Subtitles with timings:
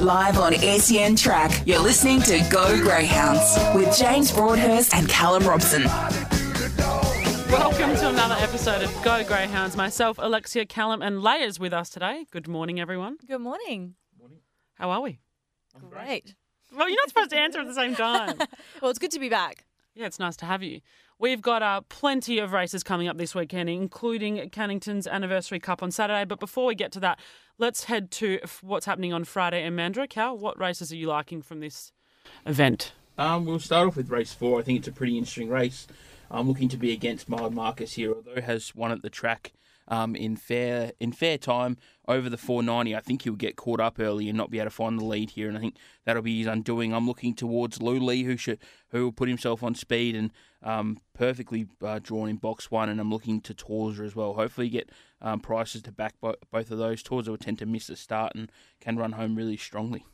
[0.00, 5.82] Live on SEN Track, you're listening to Go Greyhounds with James Broadhurst and Callum Robson.
[7.50, 9.76] Welcome to another episode of Go Greyhounds.
[9.76, 12.26] Myself, Alexia Callum, and Leia's with us today.
[12.30, 13.16] Good morning, everyone.
[13.26, 13.94] Good morning.
[14.74, 15.18] How are we?
[15.90, 16.36] Great.
[16.72, 18.38] Well, you're not supposed to answer at the same time.
[18.80, 19.64] Well, it's good to be back.
[19.94, 20.80] Yeah, it's nice to have you.
[21.20, 25.90] We've got uh, plenty of races coming up this weekend, including Cannington's Anniversary Cup on
[25.90, 26.24] Saturday.
[26.24, 27.18] But before we get to that,
[27.58, 30.08] let's head to what's happening on Friday in Mandurah.
[30.08, 31.90] Cal, what races are you liking from this
[32.46, 32.92] event?
[33.18, 34.60] Um, we'll start off with race four.
[34.60, 35.88] I think it's a pretty interesting race.
[36.30, 39.54] I'm looking to be against Mild Marcus here, although has won at the track
[39.88, 42.94] um, in fair in fair time over the 490.
[42.94, 45.30] I think he'll get caught up early and not be able to find the lead
[45.30, 46.94] here, and I think that'll be his undoing.
[46.94, 48.58] I'm looking towards Lou Lee, who should
[48.90, 50.30] who will put himself on speed and
[50.62, 54.34] um, perfectly uh, drawn in box one, and I'm looking to Torza as well.
[54.34, 57.02] Hopefully, get um, prices to back bo- both of those.
[57.02, 60.04] Torza will tend to miss the start and can run home really strongly.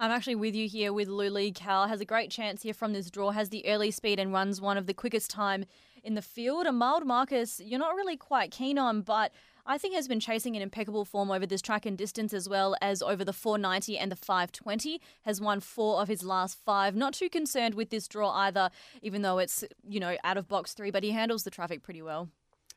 [0.00, 1.52] I'm actually with you here with Luli.
[1.52, 4.60] Cal has a great chance here from this draw, has the early speed and runs
[4.60, 5.64] one of the quickest time
[6.02, 6.66] in the field.
[6.66, 9.32] A mild Marcus, you're not really quite keen on, but
[9.66, 12.74] I think has been chasing an impeccable form over this track and distance as well
[12.80, 15.00] as over the 490 and the 520.
[15.22, 16.96] Has won four of his last five.
[16.96, 18.70] Not too concerned with this draw either,
[19.02, 22.02] even though it's, you know, out of box three, but he handles the traffic pretty
[22.02, 22.28] well.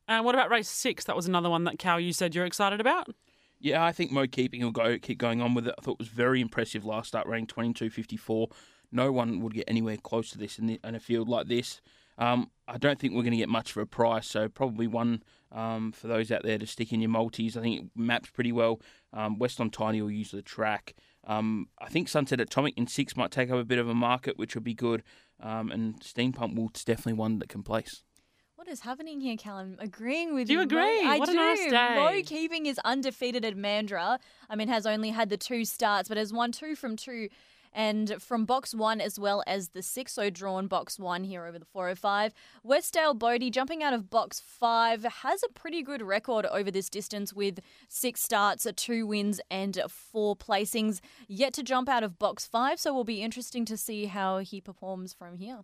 [0.07, 1.05] And what about race six?
[1.05, 3.07] That was another one that Cal, you said you're excited about.
[3.61, 5.75] Yeah, I think Mo Keeping will go keep going on with it.
[5.77, 8.49] I thought it was very impressive last start, ranked twenty two fifty four.
[8.91, 11.79] No one would get anywhere close to this in, the, in a field like this.
[12.17, 15.23] Um, I don't think we're going to get much for a price, so probably one
[15.51, 17.57] um, for those out there to stick in your multis.
[17.57, 18.79] I think it maps pretty well.
[19.13, 20.93] Um, West on Tiny will use the track.
[21.25, 24.37] Um, I think Sunset Atomic in six might take up a bit of a market,
[24.37, 25.03] which would be good.
[25.41, 28.03] Um, and Steam Pump will it's definitely one that can place.
[28.55, 29.75] What is happening here, Callum?
[29.79, 31.03] Agreeing with Do you Mo- agree?
[31.03, 31.37] I What a do.
[31.37, 31.95] nice day.
[31.95, 34.19] Mo keeping is undefeated at Mandurah.
[34.51, 37.29] I mean, has only had the two starts, but has won two from two.
[37.73, 41.57] And from box one as well as the six, so drawn box one here over
[41.57, 42.33] the 405.
[42.65, 47.33] Westdale Bodie jumping out of box five has a pretty good record over this distance
[47.33, 50.99] with six starts, two wins, and four placings.
[51.27, 54.59] Yet to jump out of box five, so will be interesting to see how he
[54.59, 55.59] performs from here.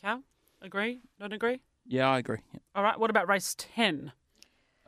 [0.00, 0.22] Cal,
[0.62, 1.00] agree?
[1.18, 1.60] Don't agree?
[1.86, 2.38] Yeah, I agree.
[2.74, 2.98] All right.
[2.98, 4.12] What about race ten?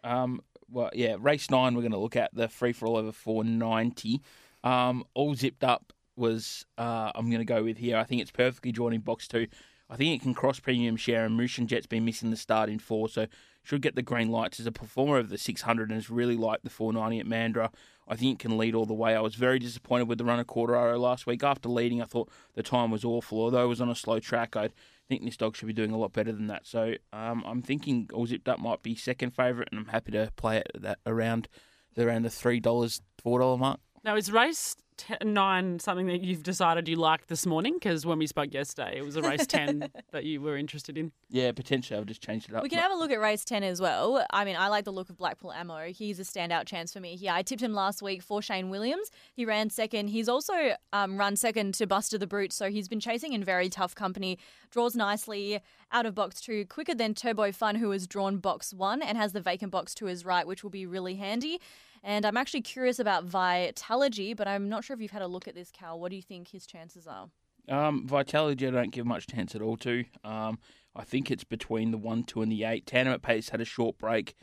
[0.04, 0.40] Um,
[0.72, 4.20] well, yeah, race nine, we're going to look at the free for all over 490.
[4.64, 7.96] Um, all zipped up was uh, I'm going to go with here.
[7.96, 9.46] I think it's perfectly drawn in box two.
[9.88, 12.78] I think it can cross premium share, and Mooshin Jet's been missing the start in
[12.78, 13.26] four, so
[13.62, 16.64] should get the green lights as a performer of the 600 and has really liked
[16.64, 17.72] the 490 at Mandurah.
[18.08, 19.14] I think it can lead all the way.
[19.14, 21.44] I was very disappointed with the run of Quartararo last week.
[21.44, 23.38] After leading, I thought the time was awful.
[23.38, 24.70] Although it was on a slow track, I
[25.08, 26.66] think this dog should be doing a lot better than that.
[26.66, 30.32] So um, I'm thinking All Zipped Up might be second favourite, and I'm happy to
[30.36, 31.48] play it at that around
[31.96, 33.78] around the three dollars, four dollar mark.
[34.04, 37.74] Now, is race t- nine something that you've decided you liked this morning?
[37.74, 41.12] Because when we spoke yesterday, it was a race 10 that you were interested in.
[41.30, 42.64] Yeah, potentially I'll just change it up.
[42.64, 44.26] We can have a look at race 10 as well.
[44.30, 45.86] I mean, I like the look of Blackpool Ammo.
[45.92, 47.30] He's a standout chance for me here.
[47.32, 49.08] I tipped him last week for Shane Williams.
[49.34, 50.08] He ran second.
[50.08, 53.68] He's also um, run second to Buster the Brute, so he's been chasing in very
[53.68, 54.36] tough company.
[54.72, 55.60] Draws nicely
[55.92, 59.32] out of box two, quicker than Turbo Fun, who has drawn box one and has
[59.32, 61.60] the vacant box to his right, which will be really handy.
[62.02, 65.46] And I'm actually curious about Vitalogy, but I'm not sure if you've had a look
[65.46, 66.00] at this, Cal.
[66.00, 67.28] What do you think his chances are?
[67.68, 70.04] Um, Vitality, I don't give much chance at all to.
[70.24, 70.58] Um,
[70.96, 72.86] I think it's between the 1, 2, and the 8.
[72.86, 74.34] Tandem at Pace had a short break.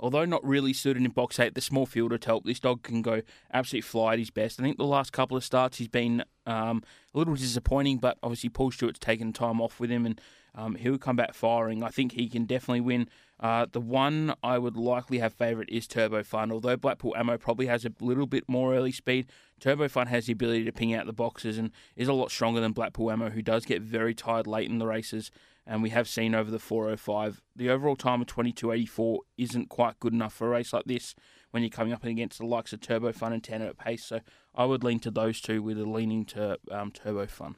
[0.00, 2.44] Although not really suited in box 8, the small fielder to help.
[2.44, 4.60] This dog can go absolutely fly at his best.
[4.60, 8.48] I think the last couple of starts he's been um, a little disappointing, but obviously
[8.48, 10.20] Paul Stewart's taken time off with him and
[10.58, 11.84] um, he'll come back firing.
[11.84, 13.08] I think he can definitely win.
[13.38, 16.50] Uh, the one I would likely have favourite is Turbo Fun.
[16.50, 19.26] Although Blackpool Ammo probably has a little bit more early speed,
[19.60, 22.60] Turbo Fun has the ability to ping out the boxes and is a lot stronger
[22.60, 25.30] than Blackpool Ammo, who does get very tired late in the races.
[25.64, 30.12] And we have seen over the 405, the overall time of 22.84 isn't quite good
[30.12, 31.14] enough for a race like this
[31.52, 34.04] when you're coming up against the likes of Turbo Fun and Tanner at pace.
[34.04, 34.20] So
[34.56, 37.54] I would lean to those two with a leaning to um, Turbo Fun.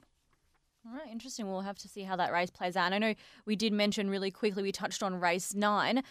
[0.86, 1.46] All right, interesting.
[1.50, 2.86] We'll have to see how that race plays out.
[2.92, 6.02] And I know we did mention really quickly, we touched on race nine.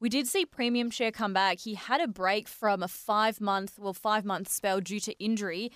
[0.00, 1.58] We did see premium share come back.
[1.60, 5.70] He had a break from a five month, well, five month spell due to injury.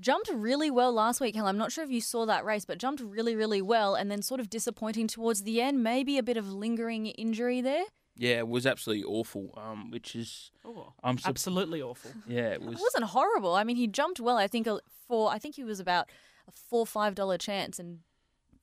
[0.00, 1.50] Jumped really well last week, Helen.
[1.50, 4.22] I'm not sure if you saw that race, but jumped really, really well and then
[4.22, 5.82] sort of disappointing towards the end.
[5.82, 7.82] Maybe a bit of lingering injury there.
[8.16, 9.52] Yeah, it was absolutely awful.
[9.56, 12.12] Um, which is Oh, I'm sup- absolutely awful.
[12.28, 12.74] yeah, it was.
[12.78, 13.54] It wasn't horrible.
[13.54, 14.36] I mean, he jumped well.
[14.36, 14.68] I think
[15.08, 16.08] for I think he was about
[16.48, 18.00] a four five dollar chance, and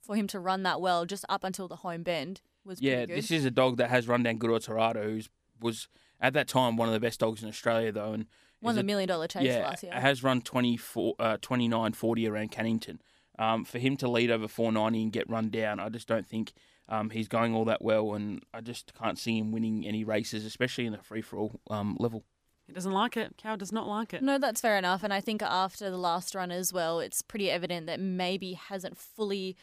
[0.02, 3.16] for him to run that well just up until the home bend was Yeah, good.
[3.18, 5.30] this is a dog that has run down good Torado, who's
[5.62, 5.88] was
[6.20, 8.26] at that time one of the best dogs in Australia though, and
[8.62, 9.92] Won the a- million dollar chase yeah, last year.
[9.94, 13.00] has run 24, uh, 29, 40 around Cannington.
[13.38, 16.54] Um, for him to lead over 490 and get run down, I just don't think
[16.88, 20.46] um, he's going all that well, and I just can't see him winning any races,
[20.46, 22.24] especially in the free for all um, level.
[22.68, 23.36] He doesn't like it.
[23.38, 24.24] Cal does not like it.
[24.24, 25.04] No, that's fair enough.
[25.04, 28.98] And I think after the last run as well, it's pretty evident that maybe hasn't
[28.98, 29.56] fully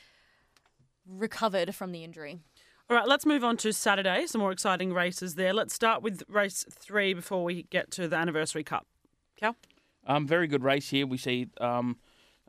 [1.06, 2.38] recovered from the injury.
[2.88, 4.26] All right, let's move on to Saturday.
[4.26, 5.52] Some more exciting races there.
[5.52, 8.86] Let's start with race three before we get to the anniversary cup.
[9.36, 9.56] Cal?
[10.06, 11.06] Um, very good race here.
[11.06, 11.96] We see um,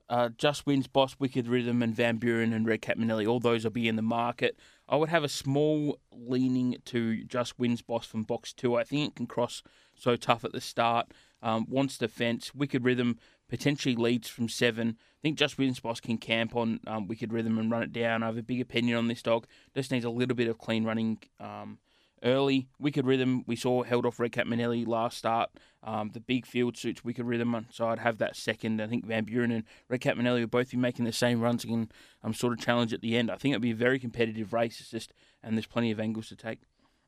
[0.10, 3.28] uh, Just Wins, Boss, Wicked Rhythm, and Van Buren and Red Cat Manelli.
[3.28, 4.58] All those will be in the market.
[4.88, 8.76] I would have a small leaning to Just Wins, Boss from box two.
[8.76, 9.64] I think it can cross
[9.96, 11.08] so tough at the start.
[11.42, 12.56] Um, wants defence.
[12.56, 13.20] Wicked Rhythm
[13.50, 14.98] potentially leads from seven.
[15.00, 18.24] I think Just Wins, Boss can camp on um, Wicked Rhythm and run it down.
[18.24, 19.46] I have a big opinion on this dog.
[19.76, 21.20] Just needs a little bit of clean running.
[21.40, 21.80] Um,
[22.24, 22.70] early.
[22.80, 25.50] Wicked Rhythm, we saw held off Red Cat Manelli last start.
[25.84, 28.82] Um, the big field suits Wicked Rhythm, so I'd have that second.
[28.82, 31.66] I think Van Buren and Red Cat Manelli will both be making the same runs
[31.66, 31.92] and
[32.24, 33.30] um, sort of challenge at the end.
[33.30, 34.80] I think it'll be a very competitive race.
[34.80, 35.14] It's just,
[35.44, 36.62] and there's plenty of angles to take.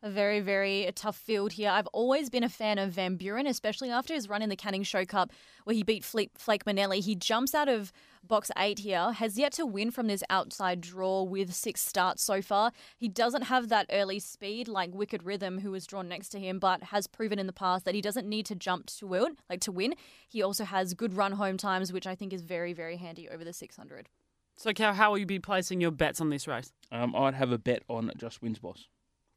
[0.04, 1.70] A very, very tough field here.
[1.72, 4.84] I've always been a fan of Van Buren, especially after his run in the Canning
[4.84, 5.32] Show Cup
[5.64, 7.02] where he beat Fle- Flake Manelli.
[7.02, 7.92] He jumps out of
[8.24, 12.42] box eight here, has yet to win from this outside draw with six starts so
[12.42, 12.72] far.
[12.98, 16.60] He doesn't have that early speed like Wicked Rhythm, who was drawn next to him,
[16.60, 19.38] but has proven in the past that he doesn't need to jump to win.
[19.50, 19.96] Like to win,
[20.28, 23.44] he also has good run home times, which I think is very, very handy over
[23.44, 24.08] the 600.
[24.58, 26.72] So, Cal, how will you be placing your bets on this race?
[26.92, 28.88] Um, I'd have a bet on Just Wins Boss.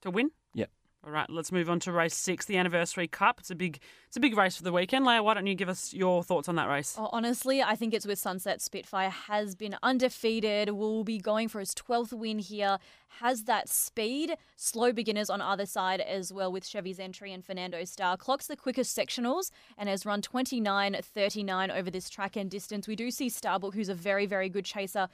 [0.03, 0.31] To win?
[0.55, 0.71] Yep.
[1.09, 3.41] All right, let's move on to race six, the anniversary cup.
[3.41, 3.79] It's a big,
[4.09, 5.07] it's a big race for the weekend.
[5.07, 6.97] Leia, why don't you give us your thoughts on that race?
[6.99, 9.09] Oh, honestly, I think it's with Sunset Spitfire.
[9.09, 10.69] Has been undefeated.
[10.69, 12.77] Will be going for his 12th win here.
[13.21, 14.37] Has that speed.
[14.57, 18.19] Slow beginners on either side as well with Chevy's entry and Fernando Star.
[18.19, 22.87] Clocks the quickest sectionals and has run 29.39 over this track and distance.
[22.87, 25.09] We do see Starbuck, who's a very, very good chaser,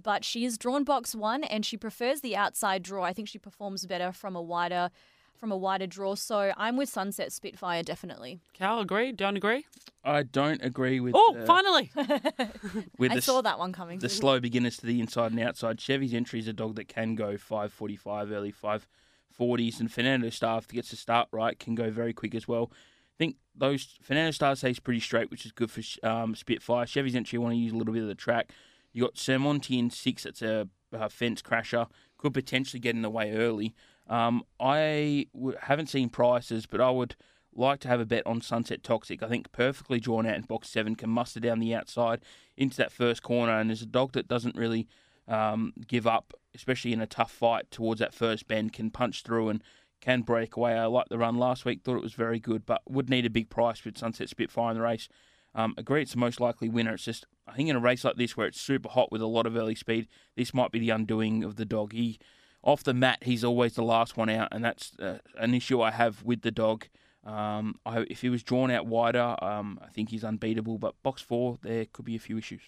[0.00, 3.02] but she is drawn box one and she prefers the outside draw.
[3.02, 4.92] I think she performs better from a wider.
[5.40, 8.40] From a wider draw, so I'm with Sunset Spitfire definitely.
[8.52, 9.10] Cal, agree?
[9.10, 9.64] Don't agree?
[10.04, 11.14] I don't agree with.
[11.16, 11.90] Oh, uh, finally!
[12.98, 14.00] with I the, saw that one coming.
[14.00, 15.80] the slow beginners to the inside and outside.
[15.80, 20.68] Chevy's entry is a dog that can go 545 early 540s, and Fernando Star, if
[20.68, 22.70] he gets the start right, can go very quick as well.
[22.72, 26.84] I think those Fernando Star stays pretty straight, which is good for um, Spitfire.
[26.84, 28.52] Chevy's entry want to use a little bit of the track.
[28.92, 30.24] You got Sermonti in six.
[30.24, 31.86] That's a, a fence crasher.
[32.18, 33.74] Could potentially get in the way early.
[34.10, 37.16] Um, I w- haven't seen prices, but I would
[37.54, 39.22] like to have a bet on Sunset Toxic.
[39.22, 42.20] I think perfectly drawn out in box seven can muster down the outside
[42.56, 44.88] into that first corner, and there's a dog that doesn't really
[45.28, 49.48] um, give up, especially in a tough fight towards that first bend, can punch through
[49.48, 49.62] and
[50.00, 50.72] can break away.
[50.72, 53.30] I liked the run last week, thought it was very good, but would need a
[53.30, 55.08] big price with Sunset Spitfire in the race.
[55.54, 56.94] Um, agree, it's the most likely winner.
[56.94, 59.26] It's just, I think in a race like this where it's super hot with a
[59.26, 61.92] lot of early speed, this might be the undoing of the dog.
[61.92, 62.18] He,
[62.62, 65.90] off the mat, he's always the last one out, and that's uh, an issue I
[65.90, 66.86] have with the dog.
[67.24, 70.78] Um, I, if he was drawn out wider, um, I think he's unbeatable.
[70.78, 72.62] But box four, there could be a few issues.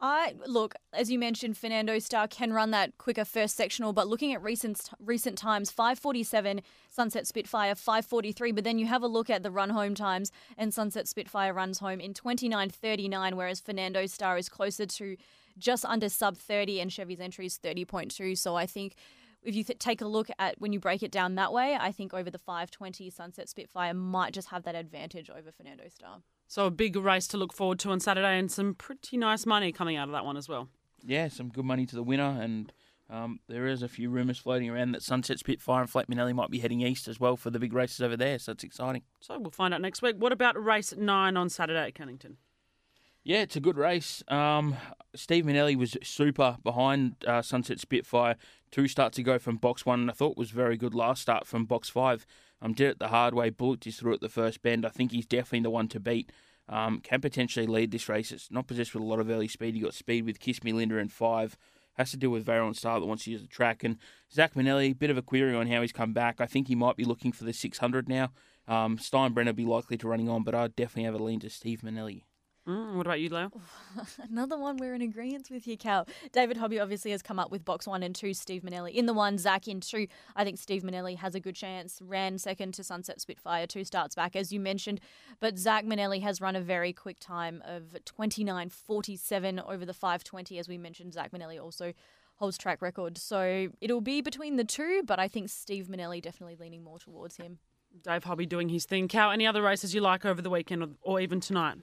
[0.00, 4.32] I look, as you mentioned, Fernando Star can run that quicker first sectional, but looking
[4.32, 9.42] at recent recent times, 547 Sunset Spitfire, 543, but then you have a look at
[9.42, 14.48] the run home times, and Sunset Spitfire runs home in 29.39, whereas Fernando Star is
[14.48, 15.16] closer to
[15.58, 18.38] just under sub 30, and Chevy's entry is 30.2.
[18.38, 18.94] So I think
[19.42, 21.92] if you th- take a look at when you break it down that way, I
[21.92, 26.18] think over the 520, Sunset Spitfire might just have that advantage over Fernando Star.
[26.46, 29.72] So a big race to look forward to on Saturday, and some pretty nice money
[29.72, 30.68] coming out of that one as well.
[31.04, 32.72] Yeah, some good money to the winner, and
[33.10, 36.50] um, there is a few rumours floating around that Sunset Spitfire and Flake Manelli might
[36.50, 39.02] be heading east as well for the big races over there, so it's exciting.
[39.20, 40.16] So we'll find out next week.
[40.18, 42.36] What about race nine on Saturday at Cannington?
[43.28, 44.22] Yeah, it's a good race.
[44.28, 44.74] Um,
[45.14, 48.36] Steve Manelli was super behind uh, Sunset Spitfire.
[48.70, 51.66] Two starts ago from box one, and I thought was very good last start from
[51.66, 52.24] box five.
[52.62, 54.86] Um, did it the hard way, bullet is through at the first bend.
[54.86, 56.32] I think he's definitely the one to beat.
[56.70, 58.32] Um, can potentially lead this race.
[58.32, 59.74] It's not possessed with a lot of early speed.
[59.74, 61.58] He got speed with Kiss Me Linda and five.
[61.98, 63.84] has to deal with Veyron Star that wants to use the track.
[63.84, 63.98] And
[64.32, 66.40] Zach Manelli, bit of a query on how he's come back.
[66.40, 68.32] I think he might be looking for the 600 now.
[68.66, 71.82] Um, Steinbrenner be likely to running on, but I'd definitely have a lean to Steve
[71.82, 72.24] Manelli.
[72.68, 73.50] Mm, what about you, Leo?
[74.30, 76.06] Another one we're in agreement with you, Cal.
[76.32, 78.92] David Hobby obviously has come up with box one and two, Steve Manelli.
[78.92, 80.06] In the one, Zach in two.
[80.36, 82.02] I think Steve Manelli has a good chance.
[82.04, 85.00] Ran second to Sunset Spitfire, two starts back, as you mentioned.
[85.40, 90.58] But Zach Manelli has run a very quick time of 29.47 over the 520.
[90.58, 91.94] As we mentioned, Zach Manelli also
[92.34, 93.16] holds track record.
[93.16, 97.38] So it'll be between the two, but I think Steve Manelli definitely leaning more towards
[97.38, 97.60] him.
[98.04, 99.08] Dave Hobby doing his thing.
[99.08, 101.78] Cal, any other races you like over the weekend or, or even tonight?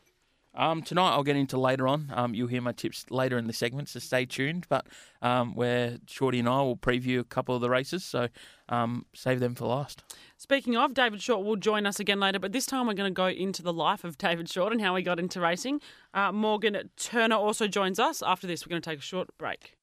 [0.55, 2.11] Um, tonight I'll get into later on.
[2.13, 4.65] Um, you'll hear my tips later in the segment, so stay tuned.
[4.69, 4.87] But
[5.21, 8.27] um, where Shorty and I will preview a couple of the races, so
[8.69, 10.03] um, save them for last.
[10.37, 13.15] Speaking of, David Short will join us again later, but this time we're going to
[13.15, 15.81] go into the life of David Short and how he got into racing.
[16.13, 18.21] Uh, Morgan Turner also joins us.
[18.21, 19.75] After this, we're going to take a short break.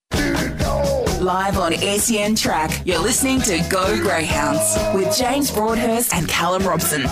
[1.22, 7.02] Live on SEN Track, you're listening to Go Greyhounds with James Broadhurst and Callum Robson.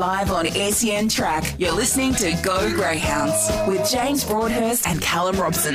[0.00, 5.74] Live on SEN Track, you're listening to Go Greyhounds with James Broadhurst and Callum Robson.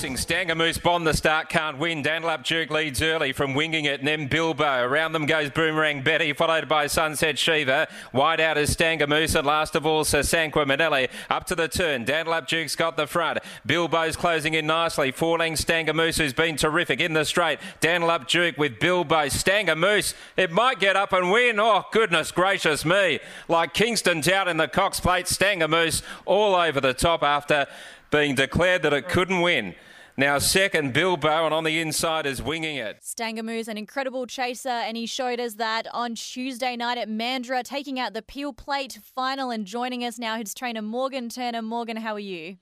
[0.00, 2.02] Racing Stanger Moose Bond the start can't win.
[2.02, 4.82] Dandalup Duke leads early from winging it and then Bilbo.
[4.82, 7.86] Around them goes Boomerang Betty, followed by Sunset Shiva.
[8.10, 11.10] Wide out is Stanger Moose and last of all Sasanqua Manelli.
[11.28, 12.06] Up to the turn.
[12.06, 13.40] Dandalup Duke's got the front.
[13.66, 15.10] Bilbo's closing in nicely.
[15.10, 17.58] Four lengths Stanger Moose who's been terrific in the straight.
[17.82, 19.28] Dandalup Duke with Bilbo.
[19.28, 20.14] Stanger Moose.
[20.34, 21.60] It might get up and win.
[21.60, 23.20] Oh goodness gracious me.
[23.48, 25.28] Like Kingston Town in the Cox Plate.
[25.28, 27.66] Stanger Moose all over the top after
[28.10, 29.74] being declared that it couldn't win.
[30.20, 32.98] Now second, Bilbo, and on the inside is winging it.
[33.00, 37.62] Stanger Moose, an incredible chaser, and he showed us that on Tuesday night at Mandurah,
[37.62, 41.62] taking out the Peel Plate final and joining us now, his trainer Morgan Turner.
[41.62, 42.58] Morgan, how are you?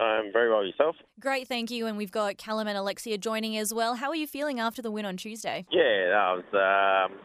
[0.00, 0.96] I'm very well yourself.
[1.20, 1.86] Great, thank you.
[1.86, 3.94] And we've got Callum and Alexia joining as well.
[3.94, 5.64] How are you feeling after the win on Tuesday?
[5.70, 7.18] Yeah, that was um,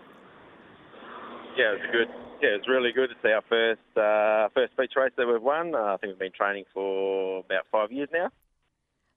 [1.57, 2.07] yeah, it was good.
[2.39, 3.09] Yeah, it was really good.
[3.09, 5.73] It's our first uh, first beach race that we've won.
[5.73, 8.29] Uh, I think we've been training for about five years now.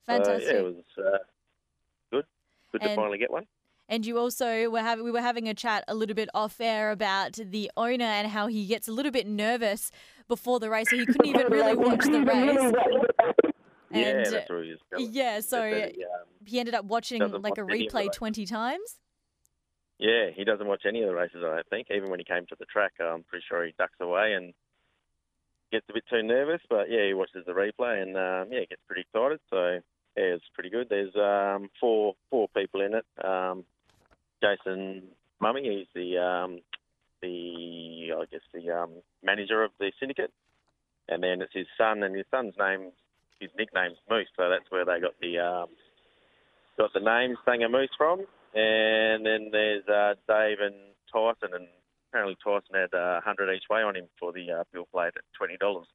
[0.07, 0.49] Fantastic.
[0.49, 1.19] So, yeah, it was uh,
[2.13, 2.25] good.
[2.73, 3.47] Good to finally get one.
[3.89, 6.91] And you also were having we were having a chat a little bit off air
[6.91, 9.93] about the owner and how he gets a little bit nervous
[10.27, 12.73] before the race, so he couldn't even really watch the race.
[13.93, 15.13] yeah, And, that's where he going.
[15.13, 15.91] yeah, so um,
[16.45, 18.97] he ended up watching like a watch the replay twenty times.
[20.01, 21.39] yeah, he doesn't watch any of the races.
[21.45, 21.87] I don't think.
[21.95, 24.53] Even when he came to the track, I'm pretty sure he ducks away and
[25.71, 26.61] gets a bit too nervous.
[26.69, 29.39] But yeah, he watches the replay and um, yeah, gets pretty excited.
[29.49, 29.79] So
[30.17, 30.89] yeah, it's pretty good.
[30.89, 33.05] There's um, four four people in it.
[33.25, 33.65] Um,
[34.43, 35.03] Jason
[35.41, 36.61] Mummy, he's the um,
[37.23, 38.91] the I guess the um,
[39.23, 40.33] manager of the syndicate,
[41.09, 42.93] and then it's his son, and his son's name,
[43.41, 45.69] his nickname's Moose, so that's where they got the um,
[46.79, 48.21] got the name Stanger Moose from.
[48.55, 50.75] And then there's uh, Dave and
[51.13, 51.69] Tyson, and
[52.09, 55.25] apparently Tyson had uh, 100 each way on him for the uh, Peel Plate at
[55.37, 55.87] twenty dollars.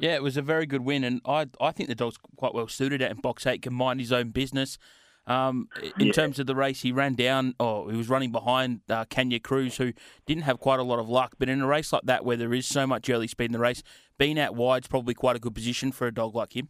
[0.00, 2.68] Yeah, it was a very good win, and I I think the dog's quite well
[2.68, 4.78] suited out in box eight, can mind his own business.
[5.26, 9.06] Um, in terms of the race, he ran down, or he was running behind uh,
[9.06, 9.92] Kenya Cruz, who
[10.26, 11.36] didn't have quite a lot of luck.
[11.38, 13.58] But in a race like that, where there is so much early speed in the
[13.58, 13.82] race,
[14.18, 16.68] being out wide's probably quite a good position for a dog like him.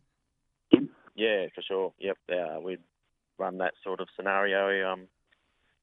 [1.17, 1.93] Yeah, for sure.
[1.99, 2.81] Yep, uh, we'd
[3.39, 5.09] run that sort of scenario um,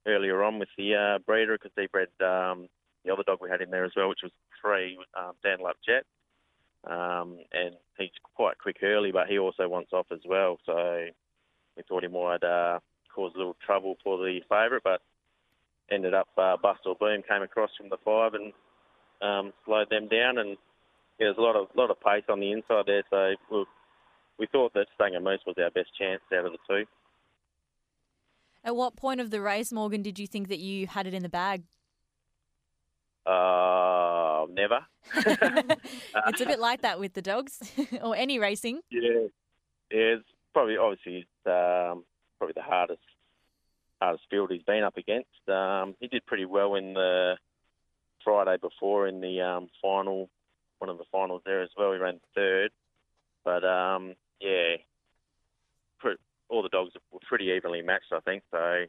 [0.08, 2.68] earlier on with the uh, breeder because he bred um,
[3.04, 4.32] the other dog we had in there as well, which was
[4.62, 6.06] three, um, Dandalup Jet.
[6.90, 10.58] Um, and he's quite quick early, but he also wants off as well.
[10.66, 11.06] So
[11.78, 12.80] we thought he might uh,
[13.14, 15.02] cause a little trouble for the favourite, but
[15.92, 18.54] ended up uh, Bust or Boom came across from the five and
[19.22, 20.38] um, slowed them down.
[20.38, 20.50] And
[21.20, 23.66] yeah, there's a lot of lot of pace on the inside there, so we
[24.40, 26.86] we thought that Stanger Moose was our best chance out of the two.
[28.64, 31.24] At what point of the race, Morgan, did you think that you had it in
[31.24, 31.64] the bag?
[33.26, 34.80] Uh, never.
[35.16, 37.60] it's a bit like that with the dogs
[38.02, 38.82] or any racing.
[38.90, 39.28] Yeah,
[39.92, 40.16] yeah.
[40.18, 42.04] It's probably obviously it's, um,
[42.38, 43.02] probably the hardest
[44.02, 45.48] hardest field he's been up against.
[45.48, 47.36] Um, he did pretty well in the
[48.24, 50.30] Friday before in the um, final,
[50.80, 51.94] one of the finals there as well.
[51.94, 52.72] He ran third,
[53.46, 54.78] but um, yeah,
[56.00, 56.16] pre-
[56.50, 58.44] all the dogs were pretty evenly matched, I think.
[58.52, 58.86] So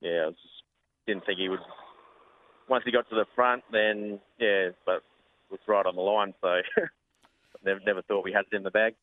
[0.00, 0.62] yeah, I just
[1.06, 1.60] didn't think he would.
[2.68, 5.02] Once he got to the front, then yeah, but
[5.50, 6.34] was right on the line.
[6.40, 6.60] So
[7.64, 8.94] never never thought we had it in the bag.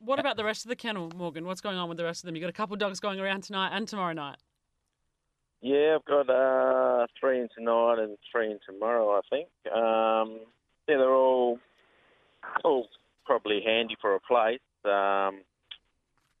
[0.00, 1.46] What about the rest of the kennel, Morgan?
[1.46, 2.36] What's going on with the rest of them?
[2.36, 4.36] You've got a couple of dogs going around tonight and tomorrow night.
[5.62, 9.12] Yeah, I've got uh, three in tonight and three in tomorrow.
[9.12, 9.48] I think.
[9.72, 10.40] Um,
[10.86, 11.58] yeah, they're all
[12.64, 12.88] all
[13.24, 14.60] probably handy for a place.
[14.84, 15.40] Um,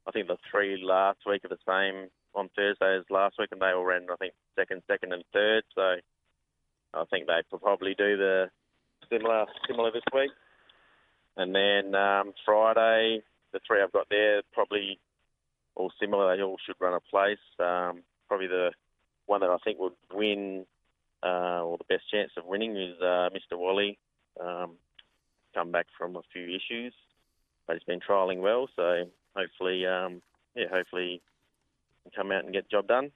[0.06, 3.62] I think the three last week are the same on Thursday as last week, and
[3.62, 5.64] they all ran I think second, second, and third.
[5.74, 5.94] So
[6.94, 8.50] I think they probably do the
[9.10, 10.30] similar similar this week.
[11.36, 13.22] And then um, Friday,
[13.52, 14.98] the three I've got there probably
[15.74, 16.36] all similar.
[16.36, 17.38] They all should run a place.
[17.58, 18.70] Um, probably the
[19.26, 20.66] one that I think would win
[21.24, 23.58] uh, or the best chance of winning is uh, Mr.
[23.58, 23.98] Wally.
[24.40, 24.72] Um,
[25.54, 26.92] come back from a few issues,
[27.66, 28.68] but he's been trialling well.
[28.76, 30.20] So hopefully, um,
[30.54, 31.22] yeah, hopefully,
[32.14, 33.10] come out and get the job done.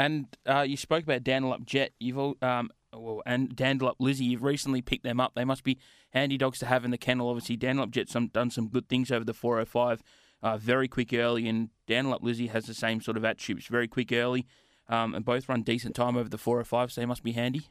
[0.00, 1.92] And uh, you spoke about Dandalup Jet.
[2.00, 4.24] You've um, well, and Dandalup Lizzie.
[4.24, 5.32] You've recently picked them up.
[5.34, 5.78] They must be
[6.08, 7.28] handy dogs to have in the kennel.
[7.28, 10.02] Obviously, Dandalup Jet's done some good things over the 405.
[10.42, 13.68] Uh, very quick early, and Dandalup Lizzie has the same sort of attributes.
[13.68, 14.46] Very quick early,
[14.88, 17.68] um, and both run decent time over the 405, so they must be handy.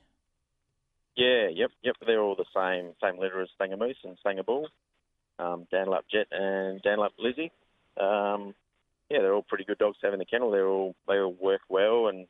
[1.15, 1.95] Yeah, yep, yep.
[2.05, 4.67] They're all the same same litter as Stanger Moose and Stanger Bull,
[5.39, 7.51] um, Jet and Dandalup Lizzie.
[8.00, 8.53] Um,
[9.10, 10.51] yeah, they're all pretty good dogs to have in the kennel.
[10.51, 12.28] They're all they all work well, and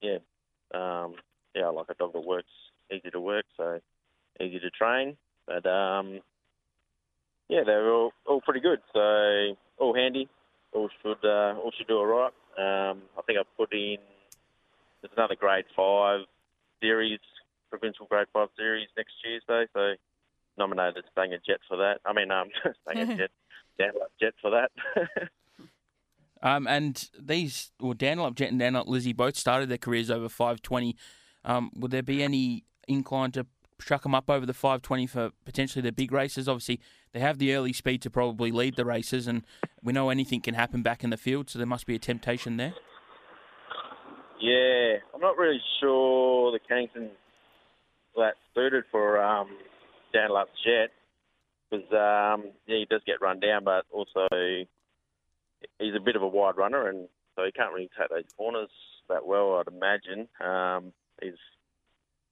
[0.00, 0.18] yeah,
[0.74, 1.14] um,
[1.54, 2.50] yeah, I like a dog that works
[2.92, 3.80] easy to work, so
[4.40, 5.16] easy to train.
[5.46, 6.20] But um,
[7.48, 8.80] yeah, they're all all pretty good.
[8.92, 10.28] So all handy,
[10.72, 12.32] all should uh, all should do all right.
[12.56, 13.98] Um, I think I put in
[15.00, 16.20] there's another grade five
[16.80, 17.20] series,
[17.70, 19.66] provincial grade five series next Tuesday.
[19.74, 19.94] So
[20.56, 22.00] nominated Stanger Jet for that.
[22.04, 22.48] I mean, um,
[22.82, 23.30] Stanger Jet,
[23.78, 24.70] Dandalup Jet for that.
[26.44, 30.94] Um, and these, well, Dandalup Jet and Dandalup Lizzie both started their careers over 520.
[31.44, 33.46] Um, would there be any incline to
[33.80, 36.46] chuck them up over the 520 for potentially the big races?
[36.46, 36.80] Obviously,
[37.12, 39.42] they have the early speed to probably lead the races, and
[39.82, 42.58] we know anything can happen back in the field, so there must be a temptation
[42.58, 42.74] there.
[44.38, 47.08] Yeah, I'm not really sure the Cannington
[48.16, 49.48] that suited for um,
[50.14, 50.90] Dandalup Jet
[51.70, 54.28] because um, yeah, he does get run down, but also
[55.78, 58.70] he's a bit of a wide runner, and so he can't really take those corners
[59.08, 59.56] that well.
[59.56, 61.34] I'd imagine um, he's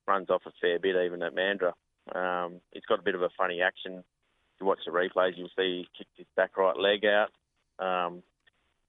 [0.07, 1.73] runs off a fair bit even at Mandurah.
[2.15, 3.99] Um, he's got a bit of a funny action.
[3.99, 7.31] If you watch the replays, you'll see he kicked his back right leg out,
[7.79, 8.23] um,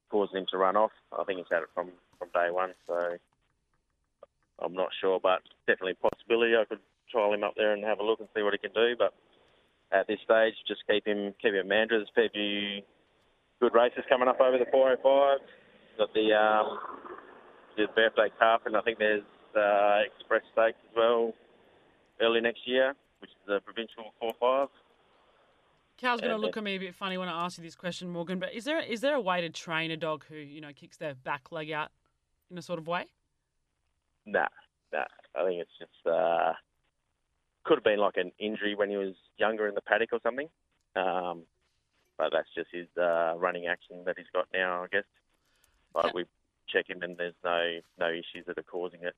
[0.10, 0.92] causing him to run off.
[1.18, 3.18] I think he's had it from, from day one, so
[4.60, 6.56] I'm not sure, but definitely a possibility.
[6.56, 6.80] I could
[7.12, 9.14] trial him up there and have a look and see what he can do, but
[9.92, 11.90] at this stage, just keep him keep him at Mandurah.
[11.90, 12.82] There's a fair few
[13.64, 15.40] good races coming up over the 405.
[15.98, 16.80] Got the um,
[17.78, 19.24] the birthday calf, and I think there's
[19.56, 21.34] uh, Express Stakes as well
[22.22, 24.68] early next year, which is the provincial 4-5.
[25.98, 28.10] Cal's going to look at me a bit funny when I ask you this question,
[28.10, 28.40] Morgan.
[28.40, 30.98] But is there is there a way to train a dog who you know kicks
[30.98, 31.92] their back leg out
[32.52, 33.06] in a sort of way?
[34.26, 34.48] Nah,
[34.92, 35.06] nah.
[35.36, 36.54] I think it's just uh,
[37.64, 40.50] could have been like an injury when he was younger in the paddock or something.
[40.96, 41.44] Um,
[42.24, 45.04] but that's just his uh, running action that he's got now, I guess.
[45.94, 46.26] But we
[46.72, 49.14] check him and there's no no issues that are causing it.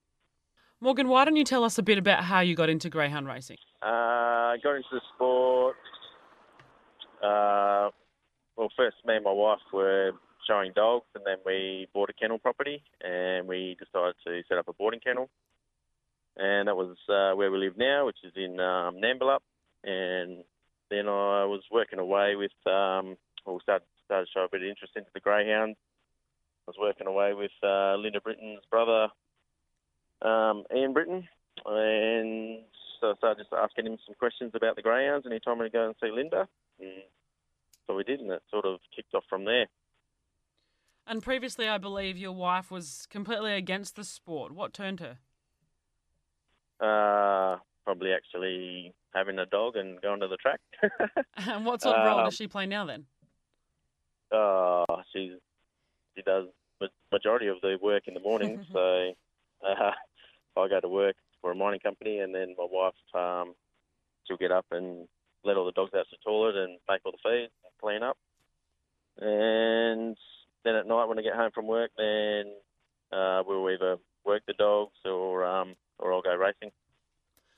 [0.80, 3.56] Morgan, why don't you tell us a bit about how you got into greyhound racing?
[3.80, 5.76] Uh, got into the sport.
[7.22, 7.88] Uh,
[8.56, 10.12] well, first me and my wife were
[10.46, 14.68] showing dogs, and then we bought a kennel property, and we decided to set up
[14.68, 15.30] a boarding kennel.
[16.36, 19.40] And that was uh, where we live now, which is in um, Nambeelup.
[19.84, 20.44] And
[20.90, 24.68] then I was working away with, um, well, started, started to show a bit of
[24.68, 25.76] interest into the greyhounds.
[26.66, 29.08] I was working away with uh, Linda Britton's brother,
[30.22, 31.28] um, Ian Britton,
[31.64, 32.62] and
[33.00, 35.66] so I started just asking him some questions about the greyhounds, and he told me
[35.66, 36.48] to go and see Linda.
[36.80, 37.02] And
[37.86, 39.66] so we did, and it sort of kicked off from there.
[41.06, 44.52] And previously, I believe your wife was completely against the sport.
[44.52, 45.18] What turned her?
[46.80, 50.60] Uh, probably actually having a dog and going to the track.
[51.48, 53.06] And what sort of role Um, does she play now then?
[54.32, 55.32] uh, she's
[56.16, 56.46] she does
[56.80, 58.58] ma- majority of the work in the morning.
[58.72, 59.12] so
[59.66, 59.92] uh,
[60.56, 63.54] I go to work for a mining company, and then my wife um,
[64.26, 65.06] she'll get up and
[65.44, 68.02] let all the dogs out to the toilet and make all the feed, and clean
[68.02, 68.16] up,
[69.18, 70.16] and
[70.64, 72.46] then at night when I get home from work, then
[73.12, 76.72] uh, we'll either work the dogs or um, or I'll go racing,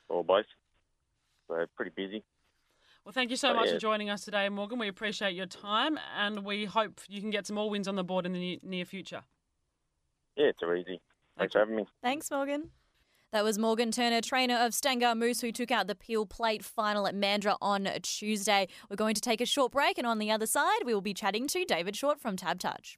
[0.08, 0.46] or both.
[1.48, 2.24] So pretty busy.
[3.04, 3.74] Well, thank you so Oh, much yeah.
[3.74, 4.78] for joining us today, Morgan.
[4.78, 8.04] We appreciate your time, and we hope you can get some more wins on the
[8.04, 9.22] board in the near, near future.
[10.36, 11.00] Yeah, it's too easy.
[11.38, 11.86] Thanks for having me.
[12.02, 12.70] Thanks, Morgan.
[13.32, 17.06] That was Morgan Turner, trainer of Stanger Moose, who took out the Peel Plate final
[17.06, 18.68] at Mandurah on Tuesday.
[18.90, 21.14] We're going to take a short break, and on the other side, we will be
[21.14, 22.96] chatting to David Short from TABtouch.